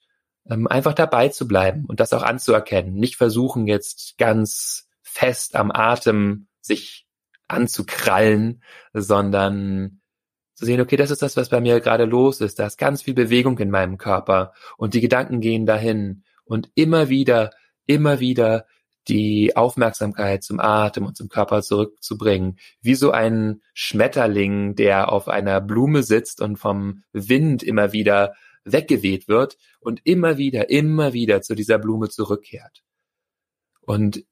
ähm, 0.48 0.66
einfach 0.66 0.92
dabei 0.92 1.28
zu 1.28 1.48
bleiben 1.48 1.86
und 1.86 2.00
das 2.00 2.12
auch 2.12 2.22
anzuerkennen. 2.22 2.94
Nicht 2.94 3.16
versuchen, 3.16 3.66
jetzt 3.66 4.18
ganz 4.18 4.88
fest 5.00 5.56
am 5.56 5.70
Atem 5.72 6.48
sich 6.60 7.06
anzukrallen, 7.48 8.62
sondern 8.92 10.00
zu 10.54 10.66
sehen, 10.66 10.80
okay, 10.80 10.96
das 10.96 11.10
ist 11.10 11.22
das, 11.22 11.36
was 11.36 11.48
bei 11.48 11.60
mir 11.60 11.80
gerade 11.80 12.04
los 12.04 12.40
ist. 12.40 12.58
Da 12.58 12.66
ist 12.66 12.78
ganz 12.78 13.02
viel 13.02 13.14
Bewegung 13.14 13.58
in 13.58 13.70
meinem 13.70 13.96
Körper 13.96 14.52
und 14.76 14.94
die 14.94 15.00
Gedanken 15.00 15.40
gehen 15.40 15.66
dahin 15.66 16.24
und 16.44 16.70
immer 16.74 17.08
wieder, 17.08 17.50
immer 17.86 18.20
wieder 18.20 18.66
die 19.08 19.54
Aufmerksamkeit 19.54 20.42
zum 20.42 20.60
Atem 20.60 21.04
und 21.04 21.16
zum 21.16 21.28
Körper 21.28 21.62
zurückzubringen, 21.62 22.58
wie 22.80 22.94
so 22.94 23.10
ein 23.10 23.60
Schmetterling, 23.74 24.74
der 24.76 25.12
auf 25.12 25.28
einer 25.28 25.60
Blume 25.60 26.02
sitzt 26.02 26.40
und 26.40 26.56
vom 26.56 27.02
Wind 27.12 27.62
immer 27.62 27.92
wieder 27.92 28.34
weggeweht 28.64 29.28
wird 29.28 29.58
und 29.80 30.00
immer 30.04 30.38
wieder, 30.38 30.70
immer 30.70 31.12
wieder 31.12 31.42
zu 31.42 31.54
dieser 31.54 31.78
Blume 31.78 32.08
zurückkehrt. 32.08 32.82
Und 33.82 34.24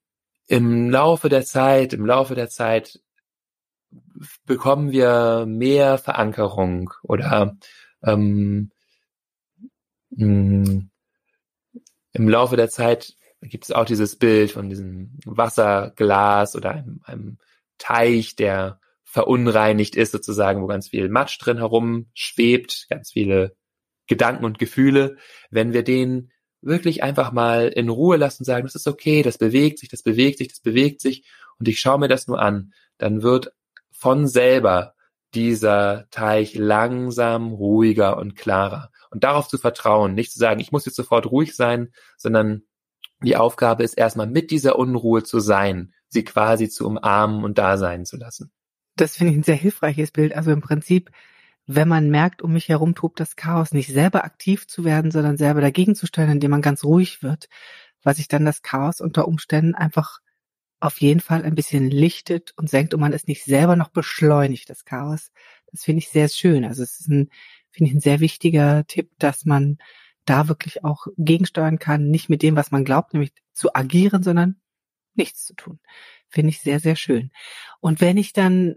im 0.46 0.90
Laufe 0.90 1.28
der 1.28 1.44
Zeit, 1.44 1.92
im 1.92 2.06
Laufe 2.06 2.34
der 2.34 2.48
Zeit 2.48 3.00
bekommen 4.46 4.90
wir 4.90 5.44
mehr 5.46 5.98
Verankerung 5.98 6.92
oder 7.02 7.56
ähm, 8.02 8.70
mh, 10.10 10.26
mm, 10.26 10.90
im 12.14 12.28
Laufe 12.28 12.56
der 12.56 12.68
Zeit 12.68 13.14
gibt 13.48 13.64
es 13.64 13.72
auch 13.72 13.84
dieses 13.84 14.16
Bild 14.16 14.52
von 14.52 14.68
diesem 14.68 15.18
Wasserglas 15.24 16.56
oder 16.56 16.70
einem, 16.70 17.00
einem 17.04 17.38
Teich, 17.78 18.36
der 18.36 18.80
verunreinigt 19.04 19.96
ist 19.96 20.12
sozusagen, 20.12 20.62
wo 20.62 20.66
ganz 20.66 20.88
viel 20.88 21.08
Matsch 21.08 21.38
drin 21.40 21.58
herum 21.58 22.06
schwebt, 22.14 22.86
ganz 22.88 23.12
viele 23.12 23.56
Gedanken 24.06 24.44
und 24.44 24.58
Gefühle. 24.58 25.16
Wenn 25.50 25.72
wir 25.72 25.82
den 25.82 26.30
wirklich 26.62 27.02
einfach 27.02 27.32
mal 27.32 27.68
in 27.68 27.88
Ruhe 27.88 28.16
lassen, 28.16 28.44
sagen, 28.44 28.64
das 28.64 28.74
ist 28.74 28.86
okay, 28.86 29.22
das 29.22 29.36
bewegt 29.36 29.80
sich, 29.80 29.88
das 29.88 30.02
bewegt 30.02 30.38
sich, 30.38 30.48
das 30.48 30.60
bewegt 30.60 31.00
sich 31.00 31.24
und 31.58 31.68
ich 31.68 31.80
schaue 31.80 31.98
mir 31.98 32.08
das 32.08 32.28
nur 32.28 32.40
an, 32.40 32.72
dann 32.98 33.22
wird 33.22 33.52
von 33.90 34.26
selber 34.26 34.94
dieser 35.34 36.06
Teich 36.10 36.54
langsam 36.54 37.52
ruhiger 37.52 38.16
und 38.16 38.36
klarer. 38.36 38.90
Und 39.10 39.24
darauf 39.24 39.48
zu 39.48 39.58
vertrauen, 39.58 40.14
nicht 40.14 40.32
zu 40.32 40.38
sagen, 40.38 40.60
ich 40.60 40.72
muss 40.72 40.86
jetzt 40.86 40.96
sofort 40.96 41.26
ruhig 41.26 41.54
sein, 41.56 41.92
sondern 42.16 42.62
die 43.22 43.36
Aufgabe 43.36 43.82
ist 43.84 43.94
erstmal 43.94 44.26
mit 44.26 44.50
dieser 44.50 44.78
Unruhe 44.78 45.22
zu 45.22 45.40
sein, 45.40 45.94
sie 46.08 46.24
quasi 46.24 46.68
zu 46.68 46.86
umarmen 46.86 47.44
und 47.44 47.58
da 47.58 47.76
sein 47.76 48.04
zu 48.04 48.16
lassen. 48.16 48.52
Das 48.96 49.16
finde 49.16 49.32
ich 49.32 49.38
ein 49.38 49.42
sehr 49.42 49.56
hilfreiches 49.56 50.10
Bild. 50.10 50.34
Also 50.34 50.50
im 50.50 50.60
Prinzip 50.60 51.10
wenn 51.66 51.88
man 51.88 52.10
merkt, 52.10 52.42
um 52.42 52.52
mich 52.52 52.68
herum 52.68 52.94
tobt 52.94 53.20
das 53.20 53.36
Chaos, 53.36 53.72
nicht 53.72 53.92
selber 53.92 54.24
aktiv 54.24 54.66
zu 54.66 54.84
werden, 54.84 55.10
sondern 55.10 55.36
selber 55.36 55.60
dagegen 55.60 55.94
zu 55.94 56.06
stellen, 56.06 56.30
indem 56.30 56.50
man 56.50 56.62
ganz 56.62 56.84
ruhig 56.84 57.22
wird, 57.22 57.48
weil 58.02 58.14
sich 58.14 58.28
dann 58.28 58.44
das 58.44 58.62
Chaos 58.62 59.00
unter 59.00 59.28
Umständen 59.28 59.74
einfach 59.74 60.18
auf 60.80 61.00
jeden 61.00 61.20
Fall 61.20 61.44
ein 61.44 61.54
bisschen 61.54 61.88
lichtet 61.90 62.52
und 62.56 62.68
senkt 62.68 62.94
und 62.94 63.00
man 63.00 63.12
es 63.12 63.28
nicht 63.28 63.44
selber 63.44 63.76
noch 63.76 63.90
beschleunigt, 63.90 64.68
das 64.68 64.84
Chaos. 64.84 65.30
Das 65.70 65.84
finde 65.84 66.00
ich 66.00 66.08
sehr 66.08 66.28
schön. 66.28 66.64
Also 66.64 66.82
es 66.82 66.98
ist 66.98 67.08
ein, 67.08 67.30
finde 67.70 67.90
ich, 67.90 67.96
ein 67.96 68.00
sehr 68.00 68.18
wichtiger 68.18 68.84
Tipp, 68.88 69.12
dass 69.18 69.44
man 69.44 69.78
da 70.24 70.48
wirklich 70.48 70.84
auch 70.84 71.06
gegensteuern 71.16 71.78
kann, 71.78 72.08
nicht 72.08 72.28
mit 72.28 72.42
dem, 72.42 72.56
was 72.56 72.70
man 72.70 72.84
glaubt, 72.84 73.12
nämlich 73.12 73.32
zu 73.52 73.74
agieren, 73.74 74.22
sondern 74.22 74.60
nichts 75.14 75.44
zu 75.44 75.54
tun. 75.54 75.80
Finde 76.28 76.50
ich 76.50 76.60
sehr, 76.60 76.80
sehr 76.80 76.96
schön. 76.96 77.30
Und 77.80 78.00
wenn 78.00 78.16
ich 78.16 78.32
dann, 78.32 78.76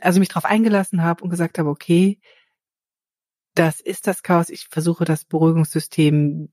also 0.00 0.20
mich 0.20 0.28
darauf 0.28 0.44
eingelassen 0.44 1.02
habe 1.02 1.22
und 1.22 1.30
gesagt 1.30 1.58
habe, 1.58 1.70
okay, 1.70 2.20
das 3.54 3.80
ist 3.80 4.06
das 4.06 4.22
Chaos, 4.22 4.50
ich 4.50 4.66
versuche 4.68 5.04
das 5.04 5.24
Beruhigungssystem 5.24 6.52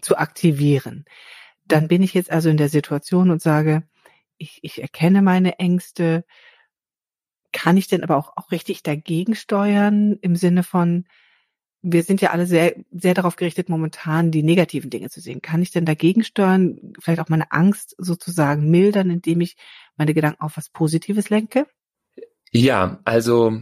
zu 0.00 0.16
aktivieren. 0.16 1.04
Dann 1.64 1.88
bin 1.88 2.02
ich 2.02 2.14
jetzt 2.14 2.30
also 2.30 2.48
in 2.48 2.56
der 2.56 2.68
Situation 2.68 3.30
und 3.30 3.42
sage, 3.42 3.88
ich, 4.38 4.60
ich 4.62 4.80
erkenne 4.80 5.22
meine 5.22 5.58
Ängste. 5.58 6.24
Kann 7.52 7.76
ich 7.76 7.88
denn 7.88 8.02
aber 8.02 8.16
auch, 8.16 8.36
auch 8.36 8.50
richtig 8.50 8.82
dagegen 8.82 9.34
steuern 9.34 10.16
im 10.20 10.36
Sinne 10.36 10.62
von, 10.62 11.06
wir 11.82 12.02
sind 12.02 12.20
ja 12.20 12.30
alle 12.30 12.46
sehr, 12.46 12.74
sehr 12.90 13.14
darauf 13.14 13.36
gerichtet, 13.36 13.68
momentan 13.68 14.30
die 14.30 14.42
negativen 14.42 14.90
Dinge 14.90 15.08
zu 15.08 15.20
sehen. 15.20 15.40
Kann 15.40 15.62
ich 15.62 15.70
denn 15.70 15.86
dagegen 15.86 16.24
steuern, 16.24 16.92
vielleicht 17.00 17.20
auch 17.20 17.28
meine 17.28 17.52
Angst 17.52 17.94
sozusagen 17.98 18.70
mildern, 18.70 19.10
indem 19.10 19.40
ich 19.40 19.56
meine 19.96 20.12
Gedanken 20.12 20.42
auf 20.42 20.56
was 20.56 20.68
Positives 20.68 21.30
lenke? 21.30 21.66
Ja, 22.50 23.00
also 23.04 23.60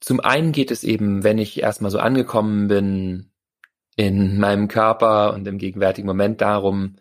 zum 0.00 0.20
einen 0.20 0.52
geht 0.52 0.70
es 0.70 0.82
eben, 0.82 1.24
wenn 1.24 1.38
ich 1.38 1.60
erstmal 1.60 1.90
so 1.90 1.98
angekommen 1.98 2.68
bin 2.68 3.32
in 3.96 4.38
meinem 4.38 4.68
Körper 4.68 5.34
und 5.34 5.46
im 5.46 5.58
gegenwärtigen 5.58 6.06
Moment 6.06 6.40
darum, 6.40 6.96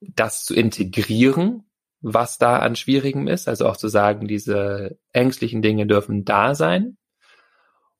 das 0.00 0.44
zu 0.44 0.54
integrieren, 0.54 1.64
was 2.00 2.38
da 2.38 2.58
an 2.60 2.76
Schwierigem 2.76 3.26
ist. 3.26 3.48
Also 3.48 3.66
auch 3.68 3.76
zu 3.76 3.88
sagen, 3.88 4.28
diese 4.28 4.98
ängstlichen 5.12 5.62
Dinge 5.62 5.86
dürfen 5.86 6.24
da 6.24 6.54
sein. 6.54 6.96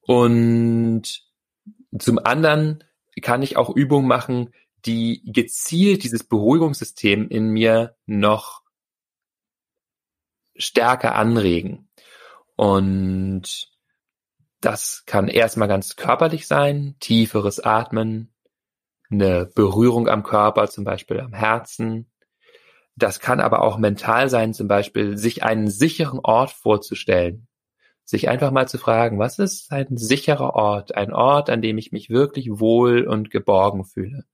Und 0.02 1.29
zum 1.98 2.18
anderen 2.18 2.84
kann 3.22 3.42
ich 3.42 3.56
auch 3.56 3.70
Übungen 3.70 4.06
machen, 4.06 4.54
die 4.86 5.22
gezielt 5.26 6.04
dieses 6.04 6.24
Beruhigungssystem 6.24 7.28
in 7.28 7.48
mir 7.50 7.96
noch 8.06 8.62
stärker 10.56 11.14
anregen. 11.14 11.88
Und 12.56 13.70
das 14.60 15.04
kann 15.06 15.28
erstmal 15.28 15.68
ganz 15.68 15.96
körperlich 15.96 16.46
sein, 16.46 16.96
tieferes 17.00 17.60
Atmen, 17.60 18.34
eine 19.10 19.46
Berührung 19.46 20.08
am 20.08 20.22
Körper, 20.22 20.68
zum 20.68 20.84
Beispiel 20.84 21.20
am 21.20 21.32
Herzen. 21.32 22.10
Das 22.96 23.18
kann 23.18 23.40
aber 23.40 23.62
auch 23.62 23.78
mental 23.78 24.28
sein, 24.28 24.52
zum 24.52 24.68
Beispiel 24.68 25.16
sich 25.16 25.42
einen 25.42 25.70
sicheren 25.70 26.20
Ort 26.22 26.50
vorzustellen, 26.52 27.48
sich 28.10 28.28
einfach 28.28 28.50
mal 28.50 28.66
zu 28.66 28.76
fragen, 28.76 29.20
was 29.20 29.38
ist 29.38 29.70
ein 29.72 29.96
sicherer 29.96 30.54
Ort, 30.54 30.96
ein 30.96 31.12
Ort, 31.12 31.48
an 31.48 31.62
dem 31.62 31.78
ich 31.78 31.92
mich 31.92 32.10
wirklich 32.10 32.48
wohl 32.50 33.06
und 33.06 33.30
geborgen 33.30 33.84
fühle. 33.84 34.24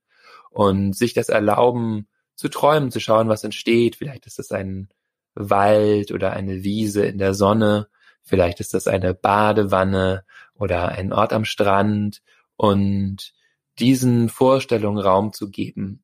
Und 0.49 0.93
sich 0.93 1.13
das 1.13 1.29
erlauben 1.29 2.07
zu 2.35 2.49
träumen, 2.49 2.89
zu 2.89 2.99
schauen, 2.99 3.29
was 3.29 3.43
entsteht. 3.43 3.95
Vielleicht 3.95 4.25
ist 4.25 4.39
es 4.39 4.51
ein 4.51 4.89
Wald 5.35 6.11
oder 6.11 6.33
eine 6.33 6.63
Wiese 6.63 7.05
in 7.05 7.19
der 7.19 7.35
Sonne, 7.35 7.87
vielleicht 8.23 8.59
ist 8.59 8.73
das 8.73 8.87
eine 8.87 9.13
Badewanne 9.13 10.25
oder 10.55 10.89
ein 10.89 11.13
Ort 11.13 11.31
am 11.31 11.45
Strand. 11.45 12.23
Und 12.55 13.33
diesen 13.77 14.29
Vorstellungen 14.29 14.97
Raum 14.97 15.33
zu 15.33 15.51
geben. 15.51 16.03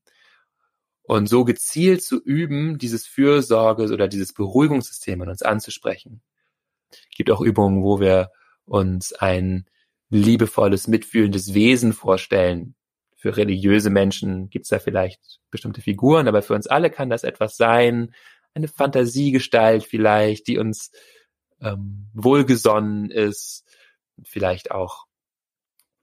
Und 1.02 1.28
so 1.28 1.44
gezielt 1.44 2.04
zu 2.04 2.22
üben, 2.22 2.78
dieses 2.78 3.08
Fürsorge 3.08 3.92
oder 3.92 4.08
dieses 4.08 4.32
Beruhigungssystem 4.34 5.24
in 5.24 5.30
uns 5.30 5.42
anzusprechen 5.42 6.22
gibt 7.16 7.32
auch 7.32 7.42
Übungen, 7.42 7.84
wo 7.84 8.00
wir 8.00 8.32
uns 8.66 9.14
ein 9.14 9.66
liebevolles, 10.10 10.88
mitfühlendes 10.88 11.54
Wesen 11.54 11.94
vorstellen. 11.94 12.76
Für 13.16 13.38
religiöse 13.38 13.90
Menschen 13.90 14.50
gibt 14.50 14.66
es 14.66 14.70
da 14.70 14.80
vielleicht 14.80 15.40
bestimmte 15.50 15.82
Figuren, 15.82 16.28
aber 16.28 16.42
für 16.42 16.54
uns 16.54 16.68
alle 16.68 16.90
kann 16.90 17.10
das 17.10 17.24
etwas 17.24 17.58
sein, 17.58 18.14
eine 18.54 18.68
Fantasiegestalt 18.68 19.84
vielleicht, 19.84 20.48
die 20.48 20.58
uns 20.58 20.92
ähm, 21.60 22.10
wohlgesonnen 22.14 23.10
ist, 23.10 23.66
vielleicht 24.24 24.72
auch 24.72 25.06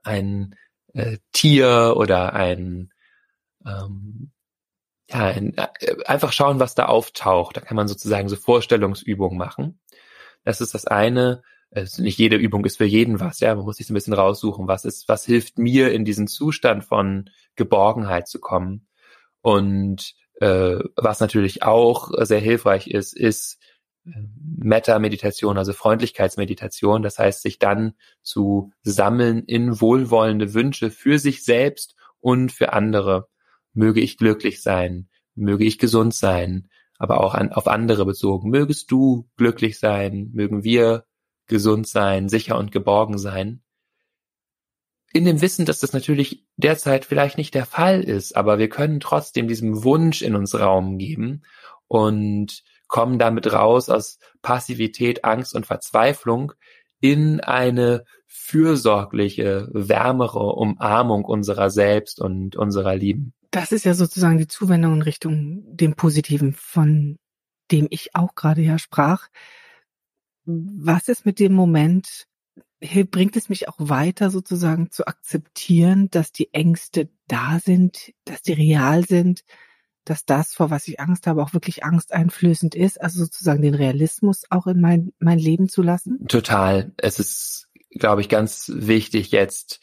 ein 0.02 0.56
äh, 0.94 1.18
Tier 1.32 1.94
oder 1.96 2.32
ein 2.32 2.92
ähm, 3.64 4.32
ja, 5.10 5.30
äh, 5.30 5.52
einfach 6.06 6.32
schauen, 6.32 6.60
was 6.60 6.74
da 6.74 6.86
auftaucht. 6.86 7.56
Da 7.56 7.60
kann 7.60 7.76
man 7.76 7.88
sozusagen 7.88 8.28
so 8.28 8.36
Vorstellungsübungen 8.36 9.38
machen. 9.38 9.80
Das 10.44 10.60
ist 10.60 10.74
das 10.74 10.86
eine. 10.86 11.42
Also 11.70 12.02
nicht 12.02 12.18
jede 12.18 12.36
Übung 12.36 12.64
ist 12.64 12.78
für 12.78 12.84
jeden 12.84 13.20
was, 13.20 13.40
ja. 13.40 13.54
Man 13.54 13.64
muss 13.64 13.76
sich 13.76 13.86
so 13.86 13.92
ein 13.92 13.94
bisschen 13.94 14.12
raussuchen, 14.12 14.66
was 14.66 14.84
ist, 14.84 15.08
was 15.08 15.24
hilft 15.24 15.58
mir 15.58 15.92
in 15.92 16.04
diesen 16.04 16.26
Zustand 16.26 16.84
von 16.84 17.30
Geborgenheit 17.54 18.26
zu 18.26 18.40
kommen. 18.40 18.88
Und 19.40 20.14
äh, 20.40 20.78
was 20.96 21.20
natürlich 21.20 21.62
auch 21.62 22.10
sehr 22.24 22.40
hilfreich 22.40 22.88
ist, 22.88 23.16
ist 23.16 23.58
äh, 24.04 24.10
Metta-Meditation, 24.58 25.58
also 25.58 25.72
Freundlichkeitsmeditation. 25.72 27.02
Das 27.02 27.18
heißt, 27.18 27.42
sich 27.42 27.58
dann 27.58 27.94
zu 28.22 28.72
sammeln 28.82 29.44
in 29.44 29.80
wohlwollende 29.80 30.54
Wünsche 30.54 30.90
für 30.90 31.18
sich 31.18 31.44
selbst 31.44 31.94
und 32.18 32.50
für 32.52 32.72
andere. 32.72 33.28
Möge 33.72 34.00
ich 34.00 34.16
glücklich 34.16 34.62
sein, 34.62 35.08
möge 35.36 35.64
ich 35.64 35.78
gesund 35.78 36.14
sein, 36.14 36.68
aber 37.00 37.24
auch 37.24 37.34
an, 37.34 37.50
auf 37.50 37.66
andere 37.66 38.04
bezogen. 38.04 38.50
Mögest 38.50 38.90
du 38.90 39.26
glücklich 39.38 39.78
sein, 39.78 40.30
mögen 40.34 40.62
wir 40.62 41.06
gesund 41.46 41.88
sein, 41.88 42.28
sicher 42.28 42.58
und 42.58 42.72
geborgen 42.72 43.16
sein. 43.16 43.62
In 45.10 45.24
dem 45.24 45.40
Wissen, 45.40 45.64
dass 45.64 45.80
das 45.80 45.94
natürlich 45.94 46.44
derzeit 46.56 47.06
vielleicht 47.06 47.38
nicht 47.38 47.54
der 47.54 47.64
Fall 47.64 48.02
ist, 48.02 48.36
aber 48.36 48.58
wir 48.58 48.68
können 48.68 49.00
trotzdem 49.00 49.48
diesem 49.48 49.82
Wunsch 49.82 50.20
in 50.20 50.36
uns 50.36 50.54
Raum 50.54 50.98
geben 50.98 51.42
und 51.88 52.62
kommen 52.86 53.18
damit 53.18 53.50
raus 53.50 53.88
aus 53.88 54.18
Passivität, 54.42 55.24
Angst 55.24 55.54
und 55.54 55.64
Verzweiflung 55.64 56.52
in 57.00 57.40
eine 57.40 58.04
fürsorgliche, 58.26 59.70
wärmere 59.72 60.52
Umarmung 60.52 61.24
unserer 61.24 61.70
selbst 61.70 62.20
und 62.20 62.56
unserer 62.56 62.94
Lieben. 62.94 63.32
Das 63.50 63.72
ist 63.72 63.84
ja 63.84 63.94
sozusagen 63.94 64.38
die 64.38 64.46
Zuwendung 64.46 64.94
in 64.94 65.02
Richtung 65.02 65.76
dem 65.76 65.94
Positiven, 65.94 66.52
von 66.52 67.18
dem 67.70 67.86
ich 67.90 68.14
auch 68.14 68.34
gerade 68.34 68.62
ja 68.62 68.78
sprach. 68.78 69.28
Was 70.44 71.08
ist 71.08 71.26
mit 71.26 71.38
dem 71.38 71.52
Moment, 71.52 72.26
bringt 73.10 73.36
es 73.36 73.48
mich 73.48 73.68
auch 73.68 73.76
weiter 73.78 74.30
sozusagen 74.30 74.90
zu 74.90 75.06
akzeptieren, 75.06 76.08
dass 76.10 76.32
die 76.32 76.52
Ängste 76.54 77.10
da 77.28 77.58
sind, 77.62 78.12
dass 78.24 78.42
die 78.42 78.52
real 78.52 79.04
sind, 79.04 79.44
dass 80.04 80.24
das, 80.24 80.54
vor 80.54 80.70
was 80.70 80.88
ich 80.88 80.98
Angst 80.98 81.26
habe, 81.26 81.42
auch 81.42 81.52
wirklich 81.52 81.84
angsteinflößend 81.84 82.74
ist, 82.74 83.00
also 83.00 83.18
sozusagen 83.24 83.62
den 83.62 83.74
Realismus 83.74 84.44
auch 84.48 84.66
in 84.66 84.80
mein, 84.80 85.12
mein 85.18 85.38
Leben 85.38 85.68
zu 85.68 85.82
lassen? 85.82 86.26
Total. 86.26 86.92
Es 86.96 87.18
ist, 87.18 87.68
glaube 87.90 88.22
ich, 88.22 88.28
ganz 88.28 88.72
wichtig 88.74 89.30
jetzt, 89.30 89.80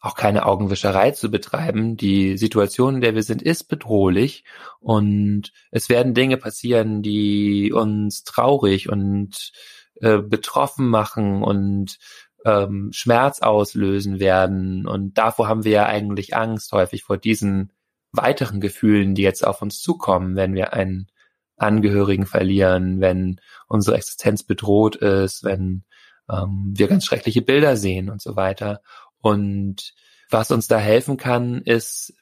auch 0.00 0.14
keine 0.14 0.46
Augenwischerei 0.46 1.10
zu 1.10 1.30
betreiben. 1.30 1.96
Die 1.96 2.38
Situation, 2.38 2.96
in 2.96 3.00
der 3.02 3.14
wir 3.14 3.22
sind, 3.22 3.42
ist 3.42 3.64
bedrohlich 3.64 4.44
und 4.80 5.52
es 5.70 5.88
werden 5.88 6.14
Dinge 6.14 6.38
passieren, 6.38 7.02
die 7.02 7.72
uns 7.72 8.24
traurig 8.24 8.88
und 8.88 9.52
äh, 10.00 10.18
betroffen 10.18 10.88
machen 10.88 11.42
und 11.42 11.98
ähm, 12.46 12.90
Schmerz 12.92 13.40
auslösen 13.40 14.20
werden. 14.20 14.86
Und 14.86 15.18
davor 15.18 15.48
haben 15.48 15.64
wir 15.64 15.72
ja 15.72 15.86
eigentlich 15.86 16.34
Angst 16.34 16.72
häufig 16.72 17.02
vor 17.04 17.18
diesen 17.18 17.72
weiteren 18.12 18.60
Gefühlen, 18.60 19.14
die 19.14 19.22
jetzt 19.22 19.46
auf 19.46 19.60
uns 19.60 19.80
zukommen, 19.80 20.36
wenn 20.36 20.54
wir 20.54 20.72
einen 20.72 21.08
Angehörigen 21.56 22.24
verlieren, 22.24 23.00
wenn 23.00 23.40
unsere 23.68 23.96
Existenz 23.96 24.42
bedroht 24.42 24.96
ist, 24.96 25.44
wenn 25.44 25.84
ähm, 26.30 26.72
wir 26.74 26.88
ganz 26.88 27.04
schreckliche 27.04 27.42
Bilder 27.42 27.76
sehen 27.76 28.08
und 28.08 28.22
so 28.22 28.36
weiter. 28.36 28.80
Und 29.20 29.92
was 30.30 30.50
uns 30.50 30.68
da 30.68 30.78
helfen 30.78 31.16
kann, 31.16 31.62
ist 31.62 32.14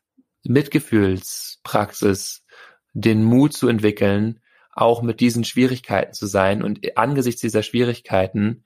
Mitgefühlspraxis, 0.45 2.45
den 2.93 3.25
Mut 3.25 3.53
zu 3.53 3.69
entwickeln, 3.69 4.41
auch 4.73 5.03
mit 5.03 5.21
diesen 5.21 5.45
Schwierigkeiten 5.45 6.15
zu 6.15 6.27
sein 6.27 6.63
und 6.63 6.97
angesichts 6.97 7.41
dieser 7.41 7.63
Schwierigkeiten 7.63 8.65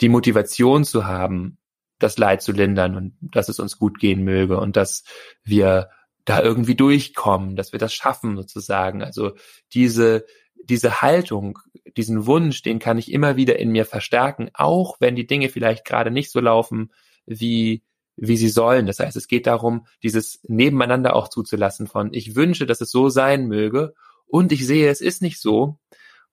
die 0.00 0.08
Motivation 0.08 0.84
zu 0.84 1.06
haben, 1.06 1.58
das 1.98 2.18
Leid 2.18 2.42
zu 2.42 2.52
lindern 2.52 2.96
und 2.96 3.16
dass 3.20 3.48
es 3.48 3.60
uns 3.60 3.78
gut 3.78 3.98
gehen 3.98 4.24
möge 4.24 4.58
und 4.58 4.76
dass 4.76 5.04
wir 5.44 5.90
da 6.24 6.42
irgendwie 6.42 6.74
durchkommen, 6.74 7.56
dass 7.56 7.72
wir 7.72 7.78
das 7.78 7.94
schaffen 7.94 8.36
sozusagen. 8.36 9.02
Also 9.02 9.32
diese, 9.72 10.24
diese 10.64 11.00
Haltung 11.00 11.58
diesen 11.96 12.26
Wunsch, 12.26 12.62
den 12.62 12.78
kann 12.78 12.98
ich 12.98 13.12
immer 13.12 13.36
wieder 13.36 13.58
in 13.58 13.70
mir 13.70 13.84
verstärken, 13.84 14.50
auch 14.54 14.96
wenn 15.00 15.16
die 15.16 15.26
Dinge 15.26 15.48
vielleicht 15.48 15.84
gerade 15.84 16.10
nicht 16.10 16.30
so 16.30 16.40
laufen, 16.40 16.92
wie, 17.26 17.82
wie 18.16 18.36
sie 18.36 18.48
sollen. 18.48 18.86
Das 18.86 18.98
heißt, 18.98 19.16
es 19.16 19.28
geht 19.28 19.46
darum, 19.46 19.86
dieses 20.02 20.40
Nebeneinander 20.44 21.16
auch 21.16 21.28
zuzulassen 21.28 21.86
von, 21.86 22.12
ich 22.12 22.34
wünsche, 22.34 22.66
dass 22.66 22.80
es 22.80 22.90
so 22.90 23.08
sein 23.08 23.46
möge 23.46 23.94
und 24.26 24.52
ich 24.52 24.66
sehe, 24.66 24.88
es 24.88 25.00
ist 25.00 25.22
nicht 25.22 25.40
so 25.40 25.78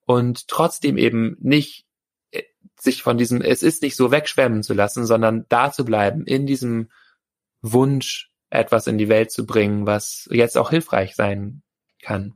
und 0.06 0.48
trotzdem 0.48 0.96
eben 0.96 1.36
nicht 1.40 1.86
äh, 2.30 2.42
sich 2.78 3.02
von 3.02 3.18
diesem, 3.18 3.42
es 3.42 3.62
ist 3.62 3.82
nicht 3.82 3.96
so 3.96 4.10
wegschwemmen 4.10 4.62
zu 4.62 4.74
lassen, 4.74 5.06
sondern 5.06 5.46
da 5.48 5.72
zu 5.72 5.84
bleiben, 5.84 6.24
in 6.24 6.46
diesem 6.46 6.90
Wunsch, 7.62 8.30
etwas 8.50 8.88
in 8.88 8.98
die 8.98 9.08
Welt 9.08 9.30
zu 9.30 9.46
bringen, 9.46 9.86
was 9.86 10.28
jetzt 10.32 10.58
auch 10.58 10.70
hilfreich 10.70 11.14
sein 11.14 11.62
kann. 12.02 12.34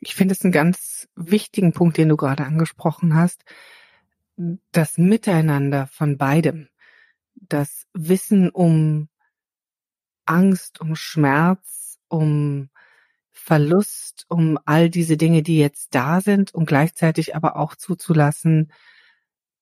Ich 0.00 0.14
finde 0.14 0.34
es 0.34 0.42
einen 0.42 0.52
ganz 0.52 1.08
wichtigen 1.14 1.72
Punkt, 1.72 1.96
den 1.96 2.08
du 2.08 2.16
gerade 2.16 2.44
angesprochen 2.44 3.14
hast. 3.14 3.44
Das 4.72 4.98
Miteinander 4.98 5.86
von 5.86 6.18
beidem. 6.18 6.68
Das 7.36 7.86
Wissen 7.92 8.50
um 8.50 9.08
Angst, 10.24 10.80
um 10.80 10.96
Schmerz, 10.96 11.98
um 12.08 12.70
Verlust, 13.32 14.26
um 14.28 14.58
all 14.64 14.90
diese 14.90 15.16
Dinge, 15.16 15.42
die 15.42 15.58
jetzt 15.58 15.94
da 15.94 16.20
sind 16.20 16.52
und 16.54 16.66
gleichzeitig 16.66 17.36
aber 17.36 17.56
auch 17.56 17.76
zuzulassen, 17.76 18.72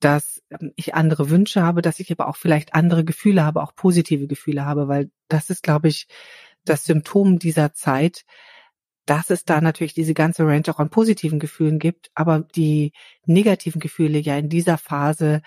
dass 0.00 0.42
ähm, 0.50 0.72
ich 0.76 0.94
andere 0.94 1.30
Wünsche 1.30 1.62
habe, 1.62 1.82
dass 1.82 2.00
ich 2.00 2.10
aber 2.10 2.28
auch 2.28 2.37
vielleicht 2.37 2.74
andere 2.74 3.04
Gefühle 3.04 3.44
habe, 3.44 3.62
auch 3.62 3.74
positive 3.74 4.26
Gefühle 4.26 4.64
habe, 4.64 4.88
weil 4.88 5.10
das 5.28 5.50
ist, 5.50 5.62
glaube 5.62 5.88
ich, 5.88 6.06
das 6.64 6.84
Symptom 6.84 7.38
dieser 7.38 7.74
Zeit, 7.74 8.24
dass 9.06 9.30
es 9.30 9.44
da 9.44 9.60
natürlich 9.60 9.92
diese 9.92 10.14
ganze 10.14 10.44
Range 10.46 10.64
auch 10.70 10.78
an 10.78 10.90
positiven 10.90 11.38
Gefühlen 11.38 11.78
gibt, 11.78 12.10
aber 12.14 12.40
die 12.40 12.92
negativen 13.26 13.80
Gefühle 13.80 14.18
ja 14.18 14.38
in 14.38 14.48
dieser 14.48 14.78
Phase 14.78 15.42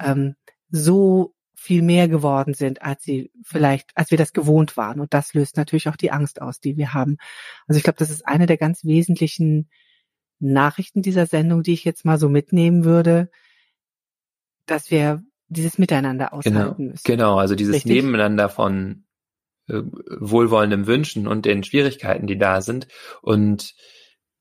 ähm, 0.00 0.34
so 0.70 1.35
viel 1.66 1.82
mehr 1.82 2.06
geworden 2.08 2.54
sind, 2.54 2.80
als 2.80 3.02
sie 3.02 3.32
vielleicht, 3.42 3.90
als 3.96 4.12
wir 4.12 4.18
das 4.18 4.32
gewohnt 4.32 4.76
waren. 4.76 5.00
Und 5.00 5.12
das 5.12 5.34
löst 5.34 5.56
natürlich 5.56 5.88
auch 5.88 5.96
die 5.96 6.12
Angst 6.12 6.40
aus, 6.40 6.60
die 6.60 6.76
wir 6.76 6.94
haben. 6.94 7.16
Also 7.66 7.76
ich 7.76 7.82
glaube, 7.82 7.98
das 7.98 8.10
ist 8.10 8.26
eine 8.26 8.46
der 8.46 8.56
ganz 8.56 8.84
wesentlichen 8.84 9.68
Nachrichten 10.38 11.02
dieser 11.02 11.26
Sendung, 11.26 11.64
die 11.64 11.72
ich 11.72 11.84
jetzt 11.84 12.04
mal 12.04 12.18
so 12.18 12.28
mitnehmen 12.28 12.84
würde, 12.84 13.30
dass 14.66 14.92
wir 14.92 15.24
dieses 15.48 15.76
Miteinander 15.76 16.30
genau, 16.42 16.60
aushalten 16.60 16.86
müssen. 16.86 17.04
Genau, 17.04 17.36
also 17.36 17.56
dieses 17.56 17.74
Richtig? 17.74 17.92
Nebeneinander 17.92 18.48
von 18.48 19.04
äh, 19.68 19.82
wohlwollendem 20.20 20.86
Wünschen 20.86 21.26
und 21.26 21.46
den 21.46 21.64
Schwierigkeiten, 21.64 22.28
die 22.28 22.38
da 22.38 22.60
sind. 22.60 22.86
Und 23.22 23.74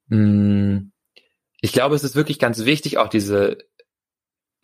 mh, 0.09 0.17
mm, 0.17 0.91
ich 1.61 1.73
glaube, 1.73 1.95
es 1.95 2.03
ist 2.03 2.15
wirklich 2.15 2.37
ganz 2.37 2.65
wichtig, 2.65 2.99
auch 2.99 3.07
diese, 3.07 3.57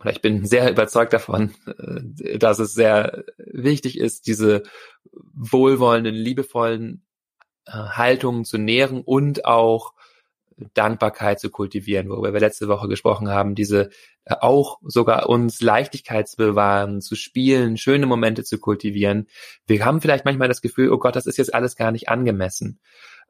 oder 0.01 0.11
ich 0.11 0.21
bin 0.21 0.45
sehr 0.45 0.69
überzeugt 0.69 1.13
davon, 1.13 1.53
äh, 1.65 2.37
dass 2.37 2.59
es 2.59 2.73
sehr 2.73 3.23
wichtig 3.37 3.97
ist, 3.97 4.27
diese 4.27 4.63
wohlwollenden, 5.11 6.15
liebevollen 6.15 7.05
äh, 7.65 7.71
Haltungen 7.71 8.45
zu 8.45 8.57
nähren 8.57 9.01
und 9.01 9.45
auch 9.45 9.93
Dankbarkeit 10.73 11.39
zu 11.39 11.49
kultivieren, 11.49 12.09
worüber 12.09 12.33
wir 12.33 12.39
letzte 12.39 12.67
Woche 12.67 12.87
gesprochen 12.87 13.29
haben, 13.29 13.55
diese 13.55 13.89
äh, 14.25 14.35
auch 14.39 14.79
sogar 14.83 15.29
uns 15.29 15.61
Leichtigkeit 15.61 16.27
zu 16.27 16.37
bewahren, 16.37 17.01
zu 17.01 17.15
spielen, 17.15 17.77
schöne 17.77 18.05
Momente 18.05 18.43
zu 18.43 18.59
kultivieren. 18.59 19.27
Wir 19.65 19.85
haben 19.85 20.01
vielleicht 20.01 20.25
manchmal 20.25 20.47
das 20.47 20.61
Gefühl, 20.61 20.91
oh 20.91 20.97
Gott, 20.97 21.15
das 21.15 21.25
ist 21.25 21.37
jetzt 21.37 21.53
alles 21.53 21.75
gar 21.75 21.91
nicht 21.91 22.09
angemessen. 22.09 22.79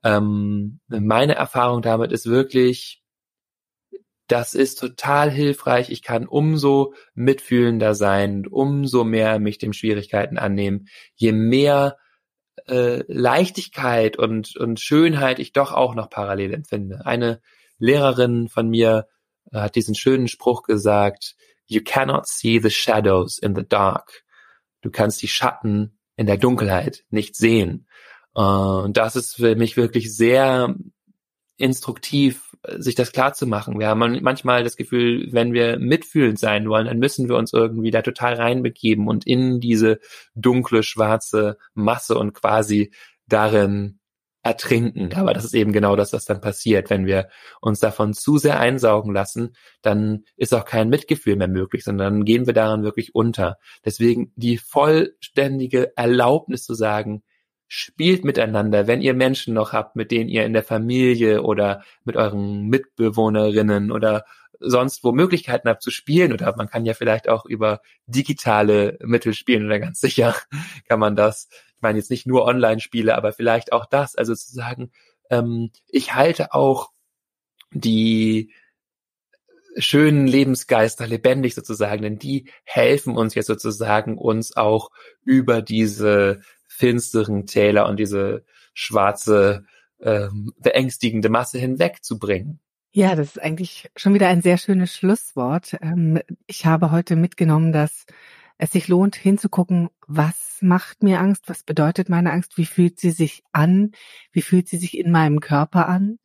Ähm, 0.04 0.80
meine 0.88 1.36
Erfahrung 1.36 1.82
damit 1.82 2.12
ist 2.12 2.26
wirklich, 2.26 3.01
das 4.32 4.54
ist 4.54 4.80
total 4.80 5.30
hilfreich. 5.30 5.90
Ich 5.90 6.04
kann 6.04 6.26
umso 6.26 6.94
mitfühlender 7.14 7.96
sein, 7.96 8.48
umso 8.48 9.04
mehr 9.04 9.40
mich 9.40 9.58
den 9.58 9.74
Schwierigkeiten 9.74 10.38
annehmen, 10.38 10.88
je 11.16 11.34
mehr 11.34 11.98
äh, 12.68 13.04
Leichtigkeit 13.08 14.18
und, 14.18 14.56
und 14.56 14.80
Schönheit 14.80 15.40
ich 15.40 15.52
doch 15.52 15.74
auch 15.74 15.96
noch 15.96 16.10
parallel 16.10 16.54
empfinde. 16.54 17.06
Eine 17.06 17.42
Lehrerin 17.78 18.48
von 18.48 18.70
mir 18.70 19.08
äh, 19.52 19.60
hat 19.60 19.76
diesen 19.76 19.96
schönen 19.96 20.30
Spruch 20.30 20.64
gesagt, 20.64 21.36
You 21.68 21.82
cannot 21.84 22.28
see 22.28 22.60
the 22.60 22.70
shadows 22.70 23.38
in 23.38 23.56
the 23.56 23.68
dark. 23.68 24.24
Du 24.82 24.92
kannst 24.92 25.22
die 25.22 25.28
Schatten 25.28 25.98
in 26.16 26.26
der 26.26 26.38
Dunkelheit 26.38 27.04
nicht 27.10 27.36
sehen. 27.36 27.88
Äh, 28.36 28.42
und 28.42 28.96
das 28.96 29.18
ist 29.18 29.36
für 29.36 29.56
mich 29.56 29.76
wirklich 29.76 30.16
sehr 30.16 30.76
instruktiv, 31.58 32.51
sich 32.78 32.96
das 32.96 33.12
klar 33.12 33.34
zu 33.34 33.48
machen. 33.48 33.80
Wir 33.80 33.88
haben 33.88 34.20
manchmal 34.22 34.64
das 34.64 34.76
Gefühl, 34.76 35.28
wenn 35.32 35.54
wir 35.54 35.80
mitfühlend 35.80 36.38
sein 36.40 36.70
wollen, 36.70 36.86
dann 36.86 37.00
müssen 37.00 37.28
wir 37.28 37.36
uns 37.36 37.54
irgendwie 37.54 37.92
da 37.92 38.02
total 38.02 38.36
reinbegeben 38.36 39.08
und 39.08 39.26
in 39.26 39.60
diese 39.60 40.00
dunkle, 40.36 40.84
schwarze 40.84 41.58
Masse 41.74 42.18
und 42.18 42.34
quasi 42.34 42.92
darin 43.28 44.00
ertrinken. 44.44 45.14
Aber 45.14 45.34
das 45.34 45.46
ist 45.46 45.54
eben 45.54 45.72
genau 45.72 45.96
das, 45.96 46.14
was 46.14 46.26
dann 46.26 46.42
passiert. 46.42 46.90
Wenn 46.90 47.06
wir 47.06 47.30
uns 47.62 47.80
davon 47.80 48.14
zu 48.14 48.38
sehr 48.38 48.60
einsaugen 48.60 49.14
lassen, 49.14 49.56
dann 49.82 50.24
ist 50.36 50.54
auch 50.54 50.66
kein 50.66 50.90
Mitgefühl 50.90 51.36
mehr 51.36 51.48
möglich, 51.48 51.84
sondern 51.84 52.26
gehen 52.26 52.48
wir 52.48 52.54
daran 52.54 52.84
wirklich 52.84 53.14
unter. 53.14 53.58
Deswegen 53.86 54.32
die 54.36 54.58
vollständige 54.58 55.96
Erlaubnis 55.96 56.64
zu 56.64 56.74
sagen, 56.74 57.24
spielt 57.74 58.26
miteinander, 58.26 58.86
wenn 58.86 59.02
ihr 59.02 59.14
Menschen 59.14 59.54
noch 59.54 59.72
habt, 59.72 59.96
mit 59.96 60.12
denen 60.12 60.28
ihr 60.28 60.44
in 60.44 60.52
der 60.52 60.62
Familie 60.62 61.42
oder 61.42 61.86
mit 62.04 62.18
euren 62.18 62.68
Mitbewohnerinnen 62.68 63.94
oder 63.94 64.26
sonst 64.60 65.06
wo 65.06 65.14
Möglichkeiten 65.14 65.70
habt 65.70 65.82
zu 65.82 65.90
spielen 65.90 66.34
oder 66.34 66.54
man 66.58 66.68
kann 66.68 66.86
ja 66.86 66.94
vielleicht 66.94 67.30
auch 67.30 67.46
über 67.46 67.80
digitale 68.08 68.98
Mittel 69.02 69.34
spielen 69.34 69.68
oder 69.68 69.80
ganz 69.80 70.02
sicher 70.02 70.36
kann 70.90 71.00
man 71.00 71.16
das. 71.16 71.48
Ich 71.78 71.82
meine 71.82 71.98
jetzt 71.98 72.12
nicht 72.12 72.28
nur 72.28 72.44
Online-Spiele, 72.44 73.16
aber 73.16 73.32
vielleicht 73.32 73.72
auch 73.72 73.86
das. 73.86 74.16
Also 74.18 74.36
zu 74.36 74.52
sagen, 74.52 74.92
ähm, 75.30 75.72
ich 75.88 76.14
halte 76.14 76.54
auch 76.54 76.90
die 77.72 78.52
schönen 79.78 80.28
Lebensgeister 80.28 81.08
lebendig 81.08 81.56
sozusagen, 81.56 82.02
denn 82.02 82.20
die 82.20 82.50
helfen 82.66 83.16
uns 83.16 83.34
jetzt 83.34 83.48
sozusagen 83.48 84.18
uns 84.18 84.58
auch 84.58 84.90
über 85.24 85.62
diese 85.62 86.42
finsteren 86.82 87.46
Täler 87.46 87.88
und 87.88 87.98
diese 87.98 88.44
schwarze, 88.74 89.66
ähm, 90.02 90.52
beängstigende 90.58 91.30
Masse 91.30 91.60
hinwegzubringen. 91.60 92.60
Ja, 92.92 93.16
das 93.16 93.28
ist 93.28 93.42
eigentlich 93.42 93.90
schon 93.96 94.16
wieder 94.16 94.28
ein 94.28 94.42
sehr 94.42 94.58
schönes 94.58 94.94
Schlusswort. 94.96 95.78
Ähm, 95.82 96.20
ich 96.48 96.66
habe 96.66 96.90
heute 96.90 97.16
mitgenommen, 97.16 97.72
dass 97.72 98.06
es 98.58 98.72
sich 98.72 98.88
lohnt, 98.88 99.16
hinzugucken, 99.16 99.90
was 100.08 100.58
macht 100.62 101.04
mir 101.04 101.20
Angst, 101.20 101.48
was 101.48 101.64
bedeutet 101.64 102.10
meine 102.10 102.32
Angst, 102.32 102.58
wie 102.58 102.66
fühlt 102.66 103.00
sie 103.00 103.12
sich 103.12 103.44
an, 103.52 103.92
wie 104.32 104.42
fühlt 104.42 104.68
sie 104.68 104.78
sich 104.78 104.98
in 104.98 105.12
meinem 105.12 105.40
Körper 105.40 105.88
an, 105.88 106.18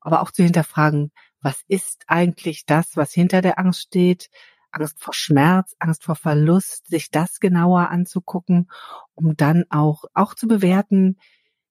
aber 0.00 0.22
auch 0.22 0.30
zu 0.30 0.44
hinterfragen, 0.44 1.10
was 1.40 1.62
ist 1.66 2.04
eigentlich 2.06 2.64
das, 2.64 2.96
was 2.96 3.12
hinter 3.12 3.42
der 3.42 3.58
Angst 3.58 3.82
steht, 3.82 4.30
Angst 4.76 5.00
vor 5.00 5.14
Schmerz, 5.14 5.74
Angst 5.78 6.04
vor 6.04 6.16
Verlust, 6.16 6.86
sich 6.86 7.10
das 7.10 7.40
genauer 7.40 7.90
anzugucken, 7.90 8.68
um 9.14 9.36
dann 9.36 9.64
auch, 9.70 10.04
auch 10.14 10.34
zu 10.34 10.46
bewerten, 10.46 11.18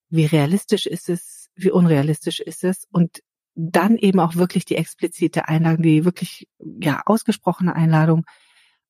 wie 0.09 0.25
realistisch 0.25 0.85
ist 0.85 1.09
es, 1.09 1.49
wie 1.55 1.71
unrealistisch 1.71 2.39
ist 2.39 2.63
es 2.63 2.85
und 2.91 3.21
dann 3.55 3.97
eben 3.97 4.19
auch 4.19 4.35
wirklich 4.35 4.65
die 4.65 4.75
explizite 4.75 5.47
Einladung, 5.47 5.83
die 5.83 6.03
wirklich, 6.03 6.47
ja, 6.59 7.03
ausgesprochene 7.05 7.75
Einladung, 7.75 8.25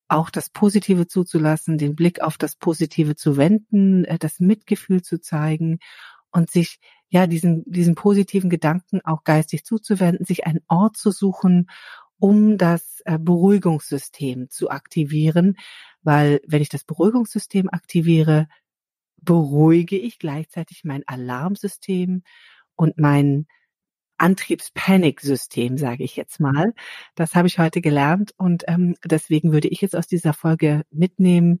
auch 0.08 0.30
das 0.30 0.50
Positive 0.50 1.06
zuzulassen, 1.06 1.78
den 1.78 1.94
Blick 1.94 2.20
auf 2.20 2.38
das 2.38 2.56
Positive 2.56 3.16
zu 3.16 3.36
wenden, 3.36 4.04
äh, 4.04 4.18
das 4.18 4.40
Mitgefühl 4.40 5.02
zu 5.02 5.20
zeigen 5.20 5.78
und 6.30 6.50
sich 6.50 6.78
ja 7.08 7.26
diesen 7.26 7.64
diesen 7.66 7.94
positiven 7.94 8.50
Gedanken 8.50 9.00
auch 9.04 9.24
geistig 9.24 9.64
zuzuwenden, 9.64 10.24
sich 10.24 10.46
einen 10.46 10.60
Ort 10.68 10.96
zu 10.96 11.10
suchen, 11.10 11.68
um 12.18 12.58
das 12.58 13.02
äh, 13.04 13.18
Beruhigungssystem 13.18 14.48
zu 14.50 14.70
aktivieren, 14.70 15.56
weil 16.02 16.40
wenn 16.46 16.62
ich 16.62 16.68
das 16.68 16.84
Beruhigungssystem 16.84 17.68
aktiviere, 17.70 18.48
beruhige 19.16 19.98
ich 19.98 20.18
gleichzeitig 20.18 20.82
mein 20.84 21.02
Alarmsystem 21.06 22.22
und 22.76 22.98
mein 22.98 23.46
Antriebspaniksystem, 24.18 25.76
sage 25.76 26.04
ich 26.04 26.16
jetzt 26.16 26.40
mal. 26.40 26.72
Das 27.14 27.34
habe 27.34 27.48
ich 27.48 27.58
heute 27.58 27.80
gelernt 27.80 28.32
und 28.38 28.64
ähm, 28.66 28.96
deswegen 29.04 29.52
würde 29.52 29.68
ich 29.68 29.80
jetzt 29.80 29.96
aus 29.96 30.06
dieser 30.06 30.32
Folge 30.32 30.84
mitnehmen, 30.90 31.60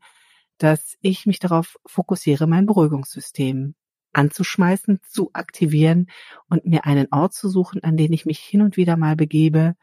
dass 0.58 0.96
ich 1.02 1.26
mich 1.26 1.38
darauf 1.38 1.76
fokussiere, 1.86 2.46
mein 2.46 2.66
Beruhigungssystem 2.66 3.74
anzuschmeißen, 4.14 5.00
zu 5.06 5.30
aktivieren 5.34 6.06
und 6.48 6.64
mir 6.64 6.86
einen 6.86 7.08
Ort 7.10 7.34
zu 7.34 7.50
suchen, 7.50 7.84
an 7.84 7.98
den 7.98 8.12
ich 8.12 8.24
mich 8.24 8.38
hin 8.38 8.62
und 8.62 8.78
wieder 8.78 8.96
mal 8.96 9.16
begebe, 9.16 9.76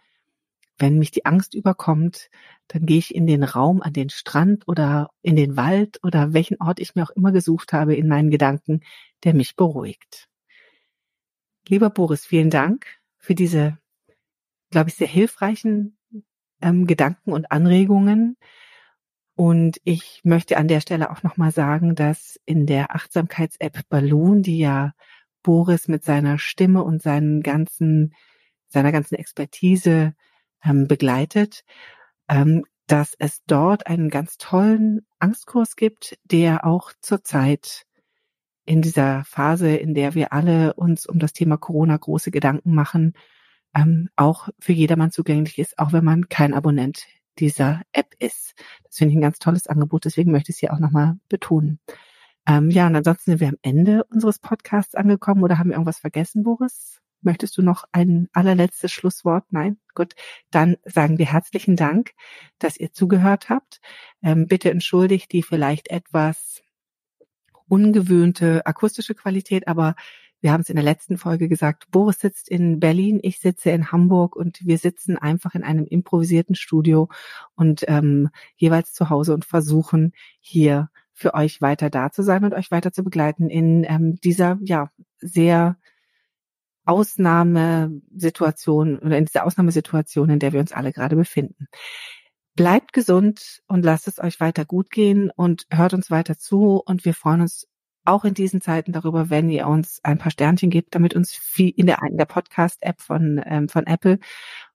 wenn 0.78 0.98
mich 0.98 1.12
die 1.12 1.26
Angst 1.26 1.54
überkommt, 1.54 2.30
dann 2.68 2.86
gehe 2.86 2.98
ich 2.98 3.14
in 3.14 3.28
den 3.28 3.44
Raum, 3.44 3.82
an 3.82 3.94
den 3.94 4.10
Strand 4.10 4.68
oder 4.68 5.10
in 5.22 5.36
den 5.36 5.56
Wald 5.56 6.00
oder 6.04 6.34
welchen 6.34 6.62
Ort 6.62 6.80
ich 6.80 6.96
mir 6.96 7.04
auch 7.04 7.12
immer 7.12 7.32
gesucht 7.32 7.74
habe 7.74 7.96
in 7.96 8.08
meinen 8.08 8.32
Gedanken, 8.32 8.82
der 9.24 9.34
mich 9.34 9.56
beruhigt. 9.56 10.28
Lieber 11.68 11.90
Boris, 11.90 12.26
vielen 12.26 12.50
Dank 12.50 12.88
für 13.18 13.36
diese 13.36 13.78
glaube 14.74 14.90
ich, 14.90 14.96
sehr 14.96 15.08
hilfreichen 15.08 15.98
ähm, 16.62 16.86
Gedanken 16.86 17.32
und 17.32 17.52
Anregungen. 17.52 18.36
Und 19.36 19.80
ich 19.84 20.22
möchte 20.24 20.58
an 20.58 20.68
der 20.68 20.82
Stelle 20.82 21.10
auch 21.10 21.24
nochmal 21.24 21.52
sagen, 21.52 21.96
dass 21.96 22.40
in 22.46 22.66
der 22.66 22.94
Achtsamkeits-App 22.94 23.88
Balloon, 23.90 24.44
die 24.44 24.60
ja 24.60 24.94
Boris 25.44 25.88
mit 25.88 26.04
seiner 26.04 26.38
Stimme 26.38 26.84
und 26.84 27.02
seinen 27.02 27.42
ganzen, 27.42 28.14
seiner 28.68 28.92
ganzen 28.92 29.16
Expertise 29.16 30.14
ähm, 30.64 30.88
begleitet, 30.88 31.64
ähm, 32.30 32.66
dass 32.88 33.16
es 33.20 33.42
dort 33.48 33.88
einen 33.88 34.10
ganz 34.10 34.38
tollen 34.38 35.06
Angstkurs 35.20 35.76
gibt, 35.76 36.18
der 36.26 36.66
auch 36.66 36.92
zurzeit 37.02 37.86
in 38.66 38.82
dieser 38.82 39.24
Phase, 39.26 39.76
in 39.76 39.94
der 39.94 40.16
wir 40.16 40.34
alle 40.34 40.74
uns 40.74 41.06
um 41.06 41.20
das 41.20 41.34
Thema 41.34 41.58
Corona 41.58 41.98
große 41.98 42.32
Gedanken 42.32 42.74
machen, 42.74 43.14
ähm, 43.76 44.10
auch 44.16 44.50
für 44.60 44.74
jedermann 44.74 45.12
zugänglich 45.12 45.60
ist, 45.60 45.80
auch 45.80 45.94
wenn 45.94 46.06
man 46.06 46.30
kein 46.30 46.54
Abonnent 46.54 47.08
dieser 47.40 47.82
App 47.92 48.14
ist. 48.20 48.54
Das 48.84 48.98
finde 48.98 49.12
ich 49.12 49.18
ein 49.18 49.22
ganz 49.22 49.40
tolles 49.40 49.68
Angebot, 49.68 50.06
deswegen 50.06 50.32
möchte 50.32 50.52
ich 50.52 50.58
es 50.58 50.60
hier 50.60 50.74
auch 50.74 50.80
nochmal 50.80 51.18
betonen. 51.30 51.80
Ähm, 52.48 52.70
ja, 52.70 52.88
und 52.88 52.96
ansonsten 52.96 53.32
sind 53.32 53.40
wir 53.40 53.48
am 53.48 53.58
Ende 53.62 54.04
unseres 54.06 54.40
Podcasts 54.40 54.96
angekommen 54.96 55.44
oder 55.44 55.58
haben 55.58 55.70
wir 55.70 55.76
irgendwas 55.76 56.00
vergessen, 56.00 56.44
Boris? 56.44 57.02
Möchtest 57.24 57.58
du 57.58 57.62
noch 57.62 57.86
ein 57.92 58.30
allerletztes 58.34 58.92
Schlusswort? 58.92 59.46
Nein? 59.52 59.78
Gut. 59.96 60.14
Dann 60.52 60.78
sagen 60.86 61.18
wir 61.18 61.26
herzlichen 61.26 61.76
Dank, 61.76 62.12
dass 62.60 62.78
ihr 62.78 62.92
zugehört 62.92 63.50
habt. 63.50 63.80
Ähm, 64.22 64.48
bitte 64.48 64.72
entschuldigt 64.72 65.32
die 65.32 65.44
vielleicht 65.44 65.90
etwas 65.90 66.62
ungewöhnte 67.68 68.66
akustische 68.66 69.16
Qualität, 69.16 69.68
aber 69.68 69.96
wir 70.44 70.52
haben 70.52 70.62
es 70.62 70.70
in 70.70 70.76
der 70.76 70.84
letzten 70.84 71.18
Folge 71.18 71.48
gesagt, 71.48 71.90
Boris 71.90 72.20
sitzt 72.20 72.50
in 72.50 72.82
Berlin, 72.82 73.22
ich 73.24 73.40
sitze 73.40 73.72
in 73.72 73.94
Hamburg 73.94 74.36
und 74.36 74.60
wir 74.66 74.78
sitzen 74.78 75.18
einfach 75.18 75.56
in 75.56 75.64
einem 75.64 75.86
improvisierten 75.86 76.56
Studio 76.56 77.08
und 77.56 77.86
ähm, 77.88 78.30
jeweils 78.58 78.92
zu 78.92 79.10
Hause 79.10 79.34
und 79.34 79.46
versuchen 79.46 80.12
hier 80.42 80.90
für 81.14 81.34
euch 81.34 81.62
weiter 81.62 81.90
da 81.90 82.12
zu 82.12 82.24
sein 82.24 82.44
und 82.44 82.54
euch 82.54 82.72
weiter 82.72 82.92
zu 82.92 83.06
begleiten 83.06 83.50
in 83.50 83.86
ähm, 83.86 84.18
dieser 84.22 84.60
ja 84.64 84.92
sehr 85.20 85.78
Ausnahmesituation 86.86 89.00
oder 89.00 89.18
in 89.18 89.26
dieser 89.26 89.46
Ausnahmesituation, 89.46 90.30
in 90.30 90.40
der 90.40 90.54
wir 90.54 90.60
uns 90.60 90.72
alle 90.72 90.94
gerade 90.94 91.16
befinden. 91.16 91.68
Bleibt 92.56 92.94
gesund 92.94 93.62
und 93.68 93.84
lasst 93.84 94.08
es 94.08 94.20
euch 94.20 94.40
weiter 94.40 94.66
gut 94.66 94.92
gehen 94.92 95.32
und 95.36 95.66
hört 95.72 95.94
uns 95.94 96.12
weiter 96.12 96.38
zu 96.38 96.82
und 96.86 97.06
wir 97.06 97.14
freuen 97.14 97.42
uns 97.42 97.68
auch 98.06 98.26
in 98.26 98.34
diesen 98.34 98.62
Zeiten 98.62 98.92
darüber, 98.92 99.30
wenn 99.30 99.50
ihr 99.50 99.68
uns 99.68 100.00
ein 100.04 100.18
paar 100.18 100.32
Sternchen 100.32 100.70
gebt, 100.70 100.94
damit 100.94 101.16
uns 101.16 101.32
viel 101.32 101.72
in 101.76 101.86
der, 101.86 102.00
in 102.10 102.18
der 102.18 102.26
Podcast-App 102.26 103.02
von, 103.02 103.42
ähm, 103.46 103.70
von 103.70 103.88
Apple, 103.88 104.20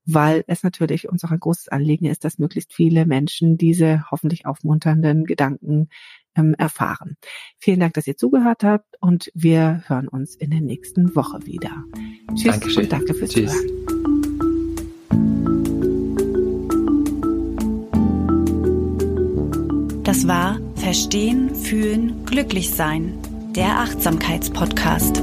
weil 0.07 0.45
es 0.47 0.63
natürlich 0.63 1.09
uns 1.09 1.25
auch 1.25 1.31
ein 1.31 1.41
großes 1.41 1.69
Anliegen 1.69 2.07
ist, 2.07 2.25
dass 2.25 2.39
möglichst 2.39 2.73
viele 2.73 3.05
Menschen 3.05 3.59
diese 3.59 4.11
hoffentlich 4.11 4.47
aufmunternden 4.47 5.25
Gedanken 5.25 5.89
ähm, 6.37 6.55
erfahren. 6.55 7.17
Vielen 7.59 7.81
Dank, 7.81 7.95
dass 7.95 8.07
ihr 8.07 8.17
zugehört 8.17 8.65
habt 8.65 8.97
und 9.01 9.31
wir 9.35 9.83
hören 9.87 10.09
uns 10.09 10.35
in 10.37 10.51
der 10.51 10.61
nächsten 10.61 11.15
Woche 11.15 11.45
wieder. 11.47 11.85
Tschüss 12.35 12.53
Dankeschön. 12.53 12.83
und 12.85 12.93
danke 12.93 13.15
fürs 13.15 13.31
Tschüss. 13.31 13.53
Zuhören. 13.53 13.79
Das 20.05 20.27
war 20.27 20.59
Verstehen, 20.77 21.55
Fühlen, 21.55 22.25
Glücklich 22.25 22.71
Sein, 22.71 23.19
der 23.55 23.81
Achtsamkeitspodcast. 23.81 25.23